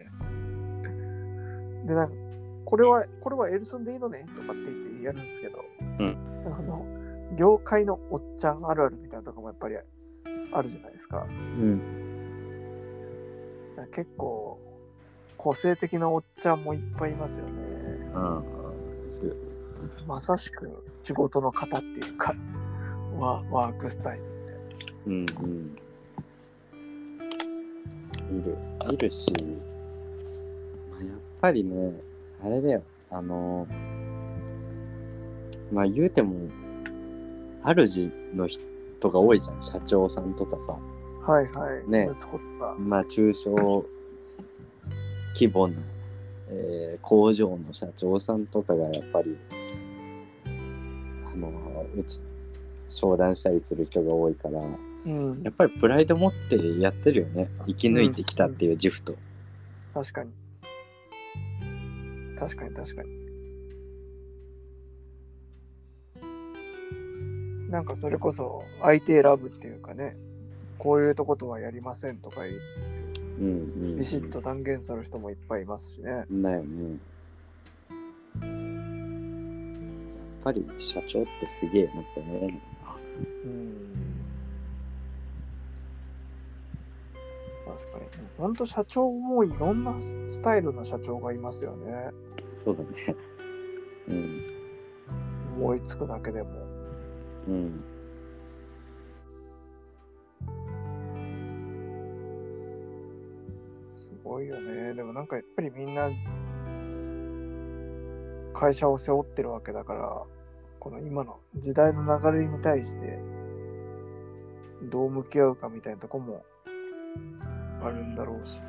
[1.87, 2.15] でなんか
[2.65, 4.25] これはこれはエルソンでいいのね？
[4.37, 5.65] とかって言ってやるんですけど、
[5.99, 6.17] うん
[6.57, 6.85] その
[7.37, 9.77] 業界のおっちゃんあるあるみたいなとこもやっぱり
[10.53, 11.81] あるじゃないですかうん。
[13.77, 14.59] だから結構
[15.39, 17.53] 個性的なおっちゃんもいっぱいいますよね
[18.15, 18.45] うん。
[20.07, 22.35] まさしく仕事の型っていうか
[23.19, 24.25] ワワークスタイル
[25.07, 25.77] うんうん。
[28.39, 28.57] いる。
[28.93, 29.33] いるし、
[30.91, 31.93] まあやっぱりね、
[32.45, 32.83] あれだよ。
[33.11, 33.67] あの、
[35.73, 36.35] まあ言うても、
[37.65, 39.63] 主の人が多いじゃん。
[39.63, 40.77] 社長さんとかさ。
[41.27, 43.85] はいはい、ね息子とかまあ中小
[45.35, 45.75] 規模な、
[46.49, 49.37] えー工場の社長さんとかがやっぱり、
[50.45, 51.51] あの、
[51.97, 52.21] うち、
[52.89, 54.61] 商談したりする人が多いから、
[55.05, 57.49] うんやっぱりプライド持ってやってるよね。
[57.67, 59.15] 生き抜いてきたっていう自負と。
[59.95, 60.31] 確かに。
[62.39, 63.22] 確かに確かに。
[67.73, 70.15] なんかそれこそ相手選ぶっていうかね、
[70.77, 72.61] こういうとことはやりませんとか言う
[73.41, 73.51] うんう
[73.95, 73.99] ん。
[73.99, 76.27] ビシッと断言する人もいっぱいいますしね。
[76.31, 76.99] だよね。
[78.43, 78.49] や
[80.41, 82.57] っぱり社長ってすげえなって思うもんな。
[83.47, 83.75] うん。
[87.65, 88.05] 確かに。
[88.37, 92.11] 本当社長もいろんなスタイルの社長がいますよね。
[92.53, 92.89] そうだね。
[94.09, 94.37] うん。
[95.57, 96.62] 思いつくだけでも
[97.49, 97.85] うん。
[104.01, 104.95] すごいよね。
[104.95, 106.11] でもなんかやっぱりみんな
[108.55, 110.23] 会社を背負ってるわけだから、
[110.79, 113.19] この今の時代の流れに対して
[114.91, 116.45] どう向き合うかみたいなとこも
[117.83, 118.61] あるんだろうし。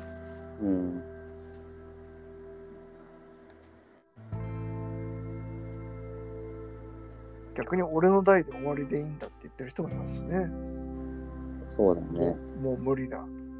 [0.60, 1.13] うん。
[7.54, 10.48] 逆に俺の代で終わりでいいんだって言ってる人もいますしね。
[11.62, 12.36] そうだね。
[12.60, 13.54] もう無理だっつってね。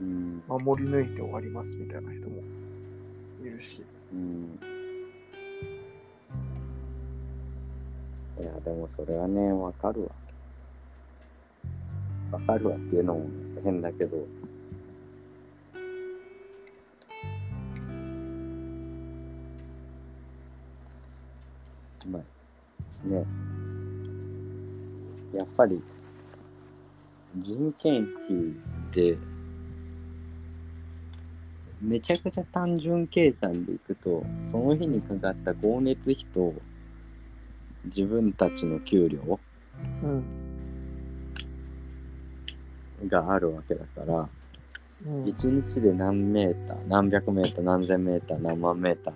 [0.00, 0.42] うん。
[0.48, 2.42] 守り抜いて終わりますみたいな人も
[3.42, 3.84] いるし。
[4.12, 4.58] うん。
[8.38, 10.08] いや、でもそれはね、わかるわ。
[12.32, 13.26] わかるわっていうのも
[13.62, 14.16] 変だけど。
[22.06, 22.22] まあ、
[23.04, 23.24] ね。
[25.32, 25.82] やっぱり、
[27.36, 28.54] 人件費
[28.92, 29.16] で、
[31.80, 36.52] めちゃくちゃ単純計算でいくと、その日にかかった光熱費と
[37.84, 39.38] 自分たちの給料
[40.02, 40.24] うん。
[43.08, 44.28] があるわけだから、
[45.06, 49.14] うん、1日で何メーター、何百メーター、何千メーター、何万メーター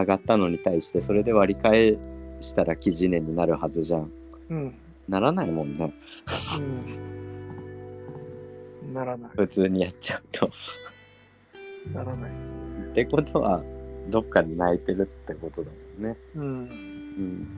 [0.00, 1.96] 上がったのに対して、それで割り返
[2.40, 4.10] したら記事年になるはずじゃん。
[4.50, 4.74] うん。
[5.08, 5.92] ならないもんね。
[6.58, 6.60] う
[8.86, 8.94] ん。
[8.94, 9.30] ならない。
[9.36, 10.50] 普通にやっちゃうと。
[11.92, 12.56] ならないですよ。
[12.90, 13.62] ってことは、
[14.08, 16.16] どっかで泣いてるってことだもんね。
[16.34, 16.44] うん。
[16.44, 16.46] う
[17.20, 17.48] ん。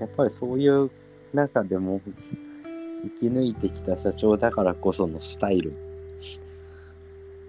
[0.00, 0.90] やっぱりそういう
[1.32, 2.00] 中でも
[3.04, 5.74] 生き抜いてきた社長だからこそのスタイルっ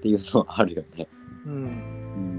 [0.02, 1.08] ていうのはあるよね。
[1.46, 1.54] うん。
[1.54, 2.37] うん。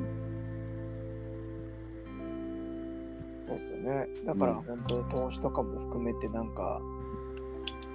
[3.48, 4.06] そうっすよね。
[4.26, 6.80] だからうん本当投資とかも含めてなんか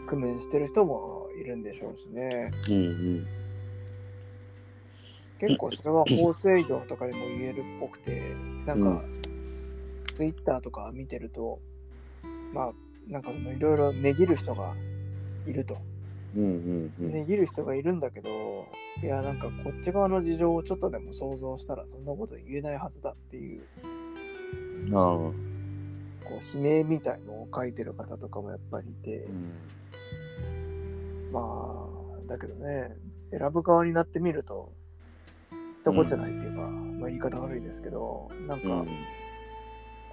[0.09, 2.51] 工面してる人もいるんでしょうしね。
[2.67, 2.77] うんう
[3.19, 3.27] ん。
[5.39, 8.35] 結構それは法制業とかでも言えるっぽくて、
[8.65, 9.03] なんうか、
[10.15, 11.59] ツイッターとか見てると、
[12.53, 12.71] まあ、
[13.07, 14.73] なんかそのいろいろ値切る人が
[15.45, 15.77] いると。
[16.35, 17.13] うんうんうん。
[17.13, 18.29] 値切る人がいるんだけど、
[19.01, 23.63] いや、なんかこっち側の事情をちょっとでも想像したらそんなこと言えないはずだっていう。
[26.23, 29.27] こう、悲鳴みたいのを書いてる方とかもやっぱりいて、
[31.31, 32.95] まあ、だけどね、
[33.31, 34.71] 選ぶ側になってみると、
[35.83, 38.87] 一言じゃないっていうか、まあ言い方悪いですけど、なんか、うん。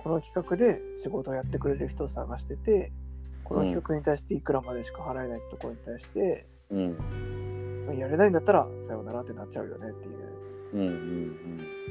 [0.02, 2.90] この企画で仕事をやってくれる人を探してて、
[3.44, 7.84] この企画に対していくらまでしか払えないところに対して、うん。
[7.86, 10.18] まあやれないんだったらさよならってなっちゃうよねっていう。
[10.72, 11.89] うんうん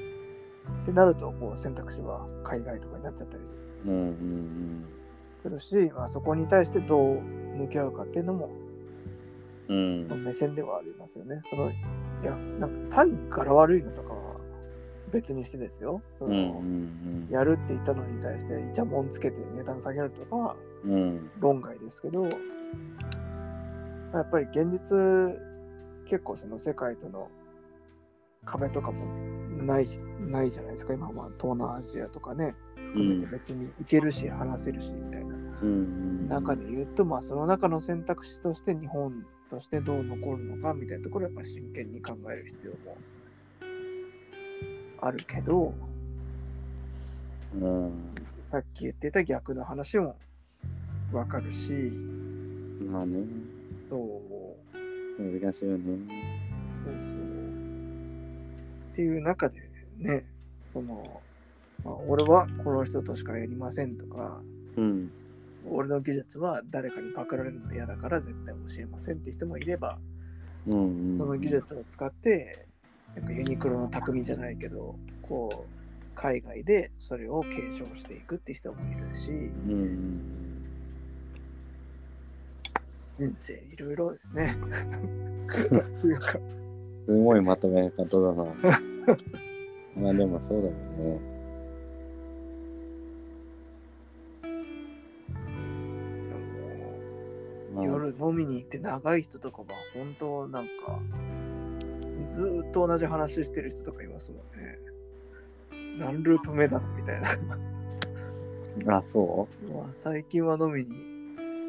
[0.81, 3.43] ってなると、こう選択肢は海外とかになっちゃったり
[3.85, 3.91] うん。
[3.91, 4.85] うんうん
[5.41, 8.49] するし、まあ、そこに対してどう向き合うかっていうのも
[9.69, 10.07] うん。
[10.11, 10.23] うん。
[10.25, 11.39] 目線ではありますよね。
[11.43, 11.73] そのい
[12.25, 14.35] や、なんか単に柄悪いのとかは
[15.11, 16.01] 別にしてですよ。
[16.17, 20.91] そのうんうんやるって言ったのに対してイチャモンつけて値段下げるとかはうん。
[20.91, 21.31] うん。
[21.39, 22.29] 論外ですけど、ま
[24.13, 25.39] あやっぱり現実
[26.05, 27.29] 結構その世界との
[28.45, 29.05] 壁とかも
[29.63, 29.87] ない
[30.19, 36.27] ないじゃないですか今は東南アジアとかね含めて別に行けるし話せるしみたいなうん。
[36.27, 42.97] 中で言うとまあその中の選択肢として日本としてどう残るのかみたいなところをやっぱり真剣に考える必要も
[45.01, 45.73] あるけど
[47.55, 47.91] うん。
[48.41, 50.15] さっき言ってた逆の話も
[51.11, 53.23] わかるしまあね。
[53.89, 54.59] そう
[55.21, 56.39] 難しいよね。
[56.85, 57.48] そうそう。
[58.99, 59.61] っていう中で
[59.97, 60.25] ね、
[60.65, 61.21] その、
[61.85, 64.41] まあ、俺はこの人としかやりませんとか、
[64.75, 65.09] うん。
[65.65, 69.97] 俺の技術は誰かにパクられるの嫌だから絶対教えませんって人もいれば、
[70.67, 71.17] うん。
[71.17, 72.67] その技術を使って、
[73.15, 79.71] なんかユニクロの匠じゃないけど、こう、海外でそれを継承していくって人もいるし、うん。
[79.71, 80.65] うん。
[83.17, 84.57] 人生いろいろですね。
[85.47, 86.37] っていうか、
[87.09, 88.45] すごいまとめ方だな。
[89.97, 91.19] まあでもそうだよね。
[97.73, 100.99] まあ夜飲みに行って長い人とかは本当なんか
[102.27, 104.77] ずーっと同じ話してる人とかいますもんね。
[105.97, 107.29] 何ループ目だろみたいな。
[108.97, 110.89] あ、そまあ最近は飲みに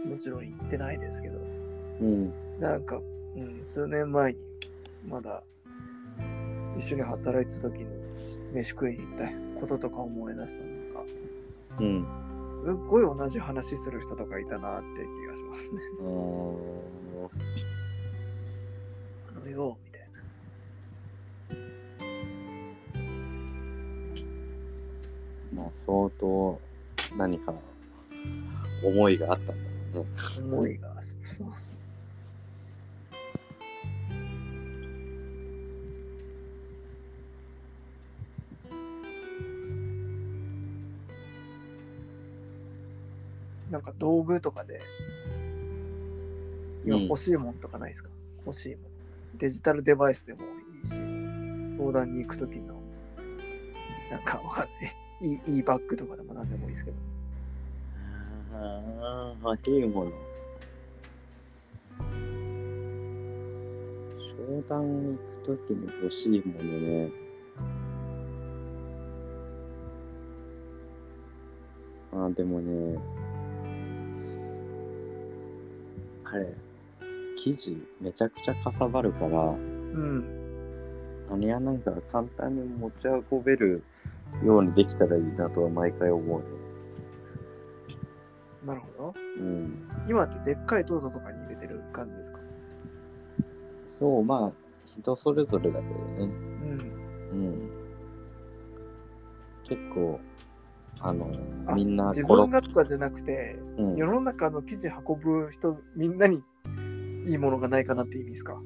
[0.05, 2.33] もちろん行ってないですけど、ううん。
[2.61, 3.01] なんか、
[3.37, 4.50] うん、数年前に
[5.09, 5.43] まだ
[6.79, 7.87] 一緒に働いてた時に
[8.53, 11.13] 飯食いに行ったこととか思い出すとなんか
[11.81, 12.07] うん。
[12.63, 15.81] すっごい同じ話する人とかいたなって気がしますね。
[15.99, 16.03] あ
[19.41, 20.01] のよみたい
[25.55, 25.63] な。
[25.63, 26.61] まあ、相当
[27.17, 27.55] 何か
[28.85, 29.61] 思いがあったんだろ
[30.03, 30.07] うね。
[30.57, 31.80] 思いが、そうそう
[43.71, 44.81] なんか道具とかで
[46.85, 48.09] 今うん欲しいもんとかないですか、
[48.45, 49.39] 欲しいもん。
[49.39, 50.45] デジタルデバイスでもい
[50.83, 50.95] いし、
[51.79, 52.81] 相談に行くときの、
[54.11, 54.97] なんかわかんない。
[55.23, 56.97] いいいいバッグとかでも何でもいいですけど。
[58.55, 60.13] ああ、いいもの。
[64.37, 67.11] 商談に行くときに欲しいものね。
[72.13, 72.99] あーでもね、
[76.33, 76.55] あれ、
[77.37, 80.25] 生地めちゃくちゃかさばるから、うん。
[81.29, 83.83] あれはなんか簡単に持ち運べる
[84.45, 86.47] ようにできたらいいなとは毎回思うね。
[88.65, 89.15] なるほど。
[89.39, 89.89] うん。
[90.09, 92.39] 今ってでっかいトートとかに入れてる感じですか？
[93.85, 94.53] そう、まあ、
[94.87, 95.99] 人それぞれだけどね。
[96.19, 96.31] うん。
[97.33, 97.71] うん。
[99.65, 100.21] 結構、
[101.03, 101.31] あの、
[101.67, 106.43] あみんな自分がとかじゃなくて、うん世の中の記事運ぶ人、みんなに
[107.27, 108.61] いいものがないかなって意味ですか？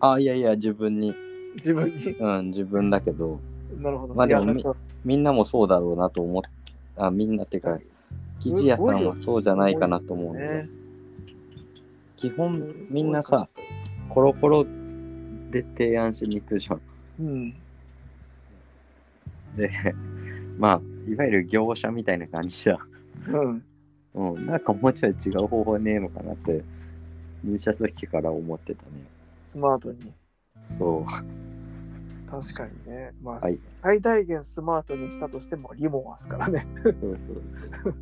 [0.00, 1.14] あ、いやいや、自分に、
[1.56, 2.04] 自分に？
[2.18, 3.40] うん、自分だけど、
[3.78, 4.14] なるほど。
[4.14, 6.42] まあでもいやなんかみんなもそうだろうなと思っ
[6.96, 7.78] あ、みんなっていうか、
[8.40, 10.68] 生地屋さんはそうじゃないかなと思うんで、ね。
[12.16, 13.48] 基本みんなさ、
[14.08, 14.64] コロコロ
[15.50, 16.80] で提案しに行くじゃん。
[17.20, 17.50] うん。
[19.54, 19.70] で、
[20.58, 22.78] まあ、いわゆる業者みたいな感じじゃん。
[23.32, 23.64] うん。
[24.14, 26.64] うん、なんかもうちょい違う方法ねえのかなって、
[27.44, 28.90] 入社時から思ってたね。
[29.38, 30.12] スマートに。
[30.60, 32.30] そう。
[32.30, 33.12] 確かにね。
[33.22, 36.66] まあ、はい最大限スマートにしたとしてもリモワスからね。
[36.82, 37.18] そうそう
[37.84, 37.94] そう。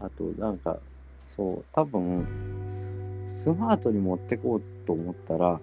[0.00, 0.78] あと、なんか、
[1.24, 2.26] そう、多分、
[3.26, 5.60] スマートに持ってこうと思ったら、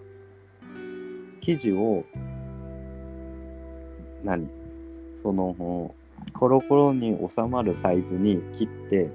[1.42, 2.06] 生地を、
[4.24, 4.48] 何？
[5.16, 5.96] その、
[6.34, 9.10] コロコロに収まるサイズに切って、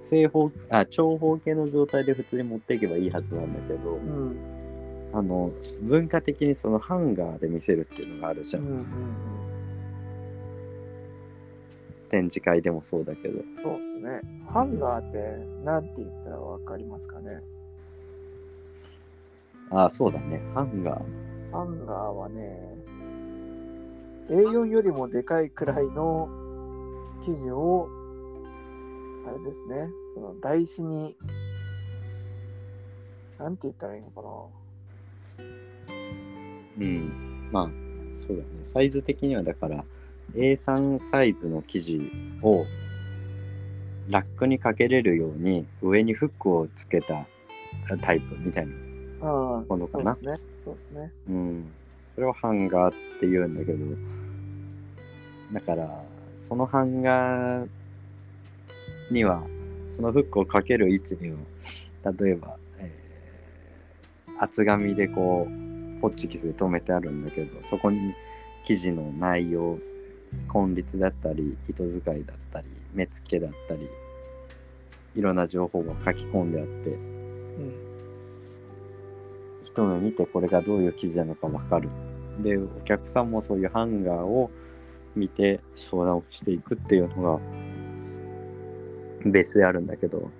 [0.00, 4.36] 正方、あ、長方形の状態で普通に持っていけばいいはずなんだけどう、ん。
[5.12, 5.50] あの、
[5.82, 8.60] 文化的にそのハンガーで見せるっていうのがあるじゃ。
[8.60, 8.86] うんんうん
[12.10, 13.40] 展示会でもそうだけど。
[13.40, 13.44] うん。
[13.62, 14.22] そうですね。
[14.50, 17.42] ハンガーって何て言ったらわかりますかね？
[19.70, 20.40] ああ、そうだね。
[20.54, 21.02] ハンガー。
[21.52, 22.77] ハンガーはね、
[24.30, 26.28] A4 よりもでかいくらいの
[27.24, 27.88] 生地を、
[29.26, 31.16] あれですね、その台紙に、
[33.38, 34.20] なんて言ったらいいのか
[36.78, 37.48] うん。
[37.50, 37.70] まあ、
[38.12, 38.48] そうだね。
[38.62, 39.84] サイズ的にはだから、
[40.34, 41.98] A3 サイズの生地
[42.42, 42.66] を
[44.10, 47.26] ラックにかけれるように上にフックをつけた
[48.02, 48.74] タイプみたいな。
[49.20, 50.40] ものかなそうですね。
[50.64, 51.12] そうですね。
[51.28, 51.72] うん。
[52.14, 53.78] それをハンガーって言うんだけど、
[55.52, 56.04] だから、
[56.36, 57.68] そのハンガー
[59.10, 59.44] には、
[59.88, 61.38] そのフックをかける位置には、
[62.18, 63.08] 例えば、えー
[64.40, 68.14] 厚紙でこう、ホッチキスで留めてあるんだけど、そこに
[68.64, 69.78] 生地の内容、
[70.54, 73.88] 根率だったり、糸使いだったり、目付けだったり、
[75.16, 77.74] いろんな情報が書き込んであって、うん。
[79.64, 81.88] 一目見てこれがどういう生地なのかわかる。
[82.38, 84.50] で、お客さんもそういうハンガーを
[85.14, 87.40] 見て商談をしていくっていうのが
[89.24, 90.30] ベースであるんだけど、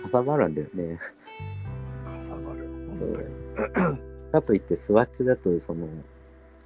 [0.00, 0.98] かさばるんだよね。
[2.04, 2.68] かさばる。
[2.94, 3.26] そう。
[4.32, 5.88] かといってスワッチだとその、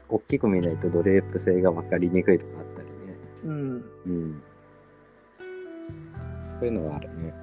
[0.08, 2.94] 大きく見ないとドレープ性が分かりにくいとかあったりね。
[3.44, 3.84] うん。
[4.06, 4.42] うん。
[6.44, 7.34] そういうのがあるね。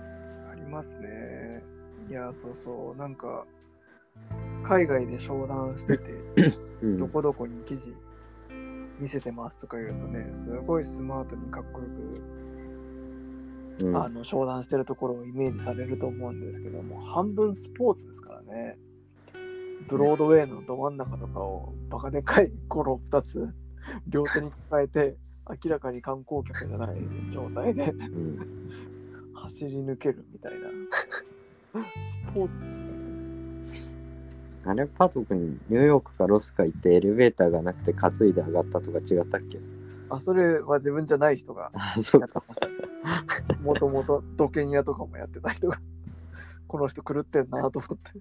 [0.52, 1.64] ありますね。
[2.10, 3.00] いや、そうそう。
[3.00, 3.46] なんか、
[4.64, 6.04] 海外で商談してて、
[6.82, 6.98] うん。
[6.98, 7.96] どこどこに記事
[9.00, 11.92] 見せてますとか言うとね、すごいスマートにかっこよく、
[13.86, 18.78] うんあの商談してるところをイメージされると思うんですけども、半分スポーツですからね。
[19.88, 23.50] ブロードウェイのど真ん中とかをバカでかいゴロ2つ
[24.08, 25.16] 両手に抱えて
[25.64, 26.98] 明らかに観光客じゃない
[27.32, 28.70] 状態でうん
[29.34, 30.60] 走り抜けるみたいな
[32.00, 34.01] スポーツですよね。
[34.64, 39.60] あれパトクにニューヨークかロスか行ってエレベーターがなくて担いで上がったとか違ったっけ？
[40.10, 42.44] あ、それは自分じゃない人があそうか。
[43.64, 45.80] もともと土建屋とかもやってた人が、
[46.68, 48.20] この人狂ってんなと思って。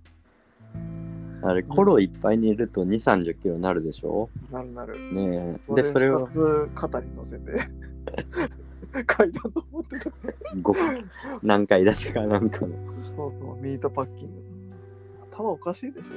[1.43, 4.31] あれコロいっぱいにいると2 3 0キロになるでしょ？
[4.51, 5.13] なるなる。
[5.13, 7.53] ねえでそれを2つ肩に乗せて
[9.07, 10.11] 階段登ってた。
[10.57, 11.05] 5
[11.43, 14.50] 何階建てかなんかのそうそう、ミートパッキング。
[15.41, 16.09] 頭おかしいでしょ。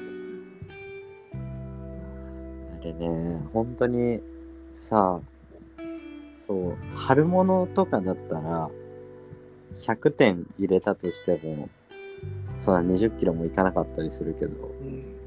[2.79, 4.21] あれね本当に
[4.73, 5.21] さ
[6.35, 8.69] そう春物とかだったら
[9.75, 11.69] 100点入れたとしても
[12.57, 15.23] そんな20キロもいかなかったりするけどうん。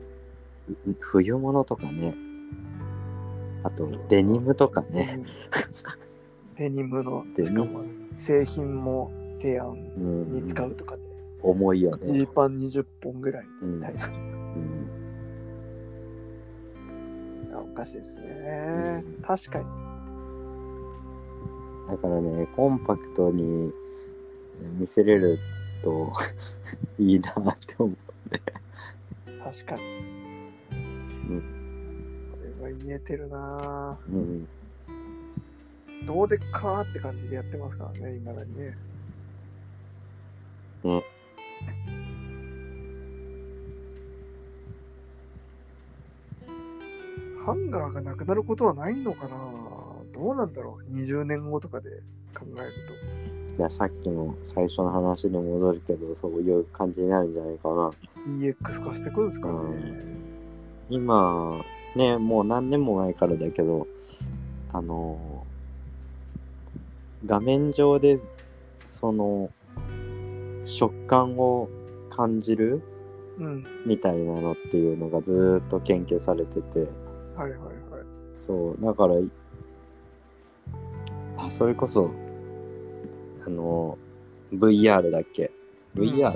[0.87, 2.15] う冬物とかね。
[3.63, 5.21] あとデニムとかね。
[6.57, 7.61] デニムの、 デニム。
[7.63, 11.03] しかも製品も提案うんに使うとかで、
[11.51, 14.07] 重いよジね、ーパン20本ぐらいみたいな。
[14.09, 14.87] うん
[17.49, 19.05] いやおかしいですね。
[19.23, 19.65] 確かに。
[21.89, 23.73] だからねコンパクトに
[24.79, 25.39] 見せれる
[25.83, 26.11] と
[26.99, 27.35] いいなっ
[27.67, 27.97] て思う
[29.45, 29.83] 確かに。
[31.31, 31.43] うん
[32.33, 34.49] これは言えてるなぁうん
[36.07, 38.77] どうでっかーって感じでやってますからね、今だにね。
[40.85, 41.05] ね
[47.47, 49.37] ハンガーがなくなることはないのかな？
[50.13, 52.03] どうなんだろう ?20 年後とかで
[52.35, 52.73] 考える
[53.57, 57.95] いやさっきの最初の話に戻るけどそういう感じになるんじゃないかなと
[58.27, 60.05] EX 化してくるんですからね。
[60.91, 63.87] 今ねもう何年も前からだけど
[64.73, 65.47] あの
[67.25, 68.17] 画面上で
[68.85, 69.51] その
[70.65, 71.69] 食感を
[72.11, 72.83] 感じる
[73.39, 73.67] うん。
[73.87, 76.89] みたいなのっていうのがずーっと研究されてて
[77.37, 77.71] はいはいはい。
[78.35, 79.15] そうだから
[81.39, 82.11] あそれこそ
[83.47, 83.97] あの
[84.53, 85.51] VR だっけ
[85.95, 86.35] ？VR、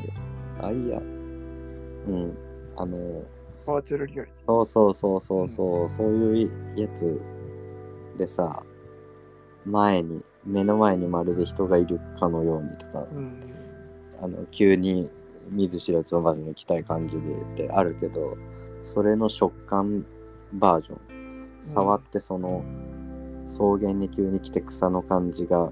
[0.61, 2.37] あいいやうん
[2.77, 3.23] あの
[3.67, 7.21] バーチャルリアリテそうそうそうそうそう、そういうやつ
[8.17, 8.63] でさ
[9.65, 13.15] 前に目の前にまるで人がいるかのようにとか、ィ。
[13.15, 13.41] うん。
[14.23, 15.11] あの急に
[15.49, 18.37] 見ず知らずの場所に来たい感じでってあるけど
[18.81, 20.05] それの食感
[20.53, 20.99] バージョン
[21.61, 22.65] 触ってその
[23.47, 25.71] 草原に急に来て草の感じが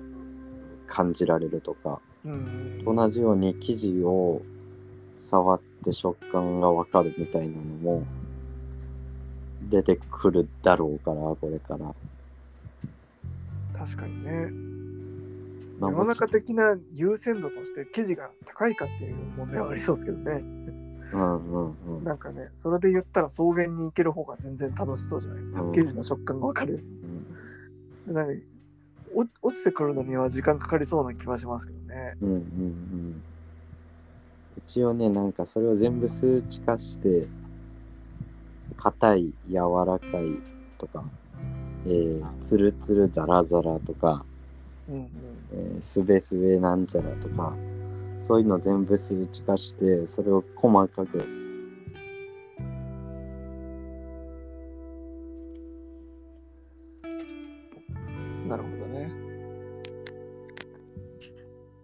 [0.87, 2.83] 感じられるとかうん。
[2.85, 4.43] 同じように生地を
[5.17, 8.05] 触って食感がわかるみたいなのも
[9.69, 11.95] 出てくるだろうからこれから。
[13.79, 14.51] 確かにね。
[15.79, 20.43] まあ世の中的な優先度として生地が高いかっていう問題はありそうですけどね。
[21.13, 25.63] うんうんうんなんかね、それで言ったら草原に行ける方が全然楽しそうじゃないですか。
[25.63, 26.85] うん生地の食感がわかる。
[28.07, 28.33] うんなんか
[29.15, 32.15] お落ちてくるのには時間かかりそうな気はしますけどね。
[32.21, 33.23] うんうんうん
[34.59, 37.29] 一応ねなんかそれを全部数値化して
[38.77, 39.55] 硬い柔
[39.87, 40.43] らかい
[40.77, 41.05] とか、
[41.87, 44.25] えー、つるつるザラザラとか、
[44.89, 45.09] うんうん。
[45.53, 47.55] えー、すべすべなんちゃらとか
[48.21, 51.39] そういうの全部数値化してそれを細かく
[58.49, 59.13] なるほどね。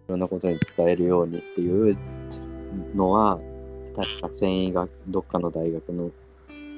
[0.07, 1.97] いろんなことに使えるようにっていう
[2.95, 3.39] のは
[3.95, 6.11] 確か繊維学どっかの大学の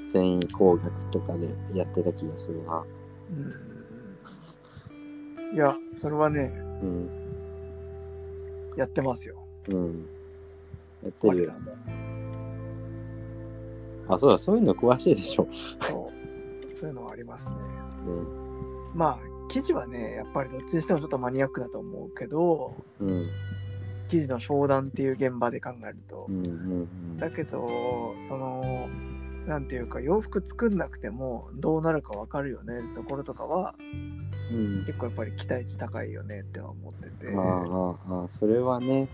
[0.03, 2.85] 繊維工学とかでやってた気がするな。
[3.31, 3.33] う
[5.53, 5.55] ん。
[5.55, 7.09] いや、それはね、うん。
[8.77, 9.46] やってますよ。
[9.69, 10.05] うん。
[11.03, 11.53] やってるよ
[14.09, 15.47] あ、そうだ、そういうの詳しいでしょ。
[15.51, 17.55] そうそういうのはありますね。
[17.55, 17.61] ね、
[18.93, 23.27] まあ、記事はね、やっぱりどっちにしてもちょっとマニアックだと思うけど、うん。
[24.07, 26.31] 記事の商談っていう現場で考えるとう。
[26.31, 26.53] んうんう
[27.15, 27.17] ん。
[27.17, 28.87] だけど、その、
[29.45, 33.75] なんていうか、洋服作んなくてもどうなるかわかるよねってところとかは、
[34.51, 34.85] うん。
[34.85, 37.33] 結構やっぱり期待値高いよねっては思ってて。
[37.35, 39.09] ああ、それはね、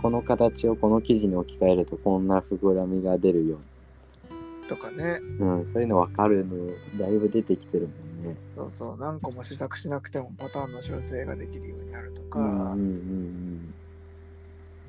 [0.00, 3.58] この形をこの生地に置き換えるとこんな膨らみが出るよ。
[4.68, 5.20] とかね。
[5.38, 6.54] うん、そういうの分かるの、
[6.98, 8.36] だいぶ出てきてるもんね。
[8.54, 13.74] そうそう、何個も試作しなくてもパターンの修正ができるようになるとか、うんうんうん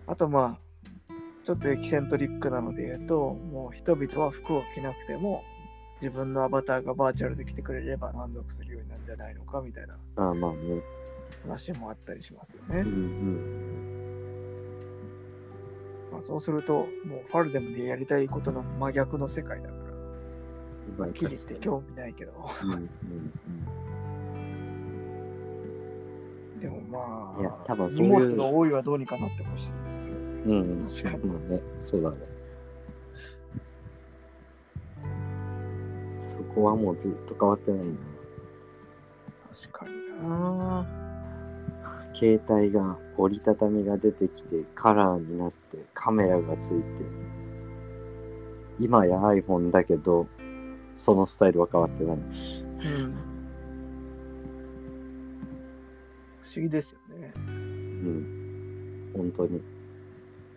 [0.08, 5.44] あとまあ、ちょっとエキセントリックなので言うと、もう人々は服を着なくても、
[6.02, 9.96] 自分のアバターがバーチャルで着てくれれば満足するようになるんじゃないのかみたいな。
[11.44, 12.84] 話もあったりしますようんうね。
[12.84, 13.99] ん。
[16.12, 19.80] まあ、そうすると、もうファルデムでやりたいことの真逆の世界だから、
[20.98, 22.34] まあはっきり言って興味ないけど。
[22.64, 22.90] うんうん
[26.60, 30.18] でもまあ、いや多分そう荷いう物の多いはどうにかなってほしいですよ。
[30.18, 30.80] うん。
[30.80, 30.86] うん。
[30.86, 32.18] 確かにまあね、そうだね。
[36.20, 37.94] そこはもうずっと変わってないな。
[39.54, 40.86] 確かにな。
[42.14, 47.04] 携帯が折りたたみが出てきてカラーになってカメラがついて
[48.80, 50.28] 今や iPhone だけど
[51.00, 52.18] そのスタイルは変わってない。
[52.18, 52.24] うん。
[56.42, 57.32] 不思議ですよね。
[57.38, 59.12] うん。
[59.16, 59.62] 本当に。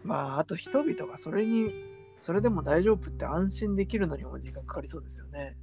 [0.02, 1.72] まあ、あと人々がそれに、
[2.16, 5.56] それでも大丈夫って安心できるのにも時間かかりそうですよね。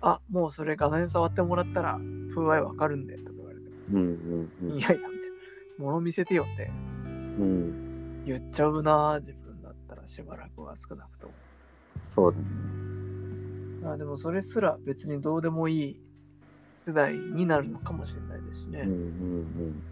[0.00, 2.00] あ、もうそれ画面触ってもらったら
[2.34, 4.78] 風合いわかるんでとか言われても、うんうんうん。
[4.78, 5.08] いやいや。
[5.78, 8.22] 物見せてよってうん。
[8.24, 11.32] 言っちゃうな、自分だったらしばらくは少なくとも。
[11.96, 12.44] そうだね。
[13.82, 16.00] まあでもそれすら別にどうでもいい
[16.72, 18.80] 世代になるのかもしれないですしね。
[18.80, 19.82] うんうん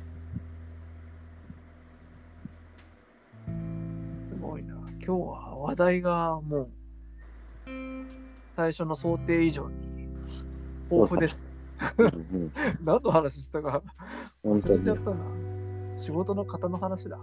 [4.28, 4.74] すごいな。
[4.74, 6.70] 今日は話題がもう
[8.56, 10.08] 最初の想定以上に
[10.90, 11.42] 豊富です。
[12.82, 13.82] 何の話したか
[14.44, 14.98] 忘れちゃっ。
[14.98, 15.61] たな。
[15.96, 17.18] 仕事の方の話だ。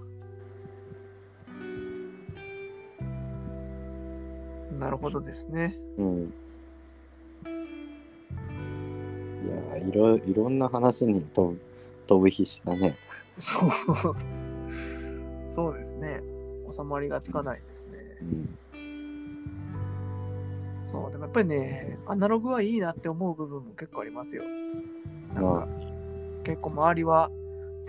[4.80, 5.78] なるほどですね。
[5.98, 6.34] うん。
[9.46, 11.60] いや、いろ、いろんな話に飛ぶ
[12.10, 12.98] 飛ぶ必死だね。
[13.38, 13.70] そう。
[15.48, 16.22] そうですね。
[16.72, 17.98] 収まりがつかないですね。
[18.22, 18.58] うん。
[20.88, 24.44] そう、でもやっぱりね、アナログはいいなって思う部分も結構ありますよ。
[25.36, 25.68] なんか、
[26.44, 27.30] 結構周りは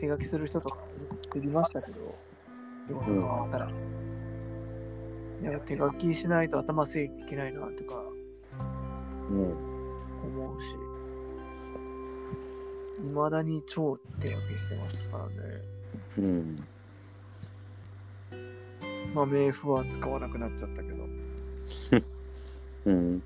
[0.01, 0.79] 手書きする人とか
[1.37, 2.19] いましたけど、
[2.89, 3.71] 仕事が終わったら。
[5.43, 8.03] いや、手書きしないと頭整理できないなとか
[9.31, 9.41] うん。
[10.23, 10.75] 思うし、
[13.03, 15.33] 未だに超手書きしてますからね。
[16.19, 16.57] うん。
[19.15, 21.05] まあ、名符は使わなくなっちゃったけど。
[22.87, 23.23] うん。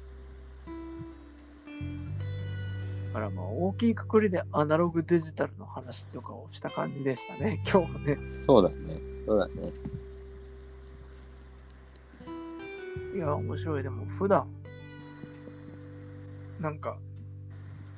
[3.15, 8.19] からまあ、大きいくくりでアナログデジタルの話とかをした感じでしたね、 今日はね。
[8.29, 9.01] そうだね。
[9.25, 9.73] そうだね。
[13.15, 13.85] いや、面白い。
[13.85, 14.49] でも、普段、
[16.59, 16.99] なんか、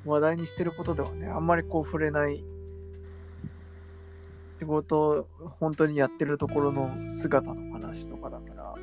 [0.04, 2.44] 話題にしてることではね、あんまりこう触れない、
[4.58, 5.26] 仕事、
[5.58, 8.74] 本当にやってるところの姿の話とかだから、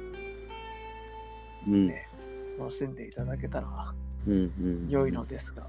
[1.67, 1.87] うん。
[1.87, 2.09] ね
[2.57, 3.93] 楽しんでいただけたら
[4.27, 4.37] うんう
[4.85, 4.89] ん。
[4.89, 5.67] 良いのですが、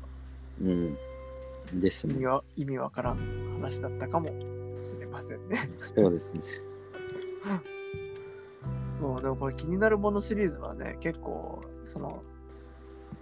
[0.61, 0.99] うん。
[1.81, 2.27] ですね意味。
[2.27, 5.69] は意味わからん話だったかもしれませんね。
[5.79, 6.41] そうですね。
[9.01, 12.23] そうでもこれ気になるものシリーズはね、結構、その、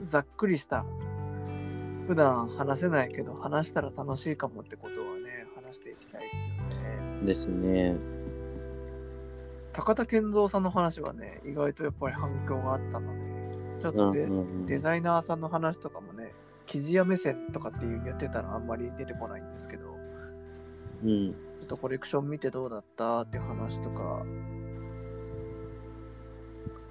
[0.03, 0.85] ざっくりした、
[2.07, 7.27] 普段話せないけど、話したら楽しいかもってことはね、話していきたいですよね。
[7.27, 7.99] ですね。
[9.73, 16.12] 高田健三さんの話はね、意外とやっぱり反響があったので、ちょっとデ,、うんうんうんデザイナーさんの話とかもね、
[16.67, 19.97] 記事や目線とかっていうやってたらあんまり出てこないんですけど、
[21.05, 21.33] うん。
[21.33, 24.25] ちょっとコレクション見てどうだったって話とか、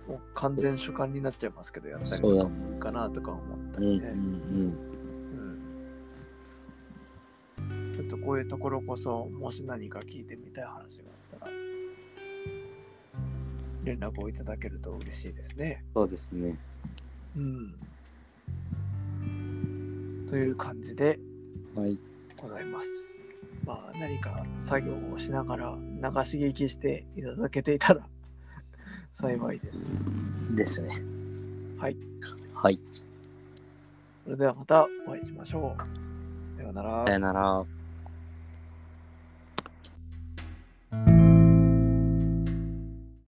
[0.08, 3.44] もう完全主観になっちゃいますけど、やったりとかもいいかなとか思っ
[3.74, 4.08] たうんうんりね。
[4.10, 4.92] うん
[7.94, 11.52] ちょっとこういうところこそ、もし何か聞いてみたい話があったら、
[13.84, 15.84] 連絡をいただけると嬉しいですね。
[15.94, 16.58] そうですね。
[17.36, 17.76] うん。
[20.32, 21.20] という感じで
[21.76, 21.98] はい。
[22.38, 22.88] ございます。
[23.66, 28.08] まあ何か作業をしながら流し聞きしていただけていたら
[29.12, 30.02] 幸いです。
[30.56, 31.04] ですね。
[31.78, 31.98] はい。
[32.54, 32.80] はい。
[34.24, 36.58] それではまたお会いしましょう。
[36.58, 37.12] さようならさ。
[37.12, 37.81] よなら。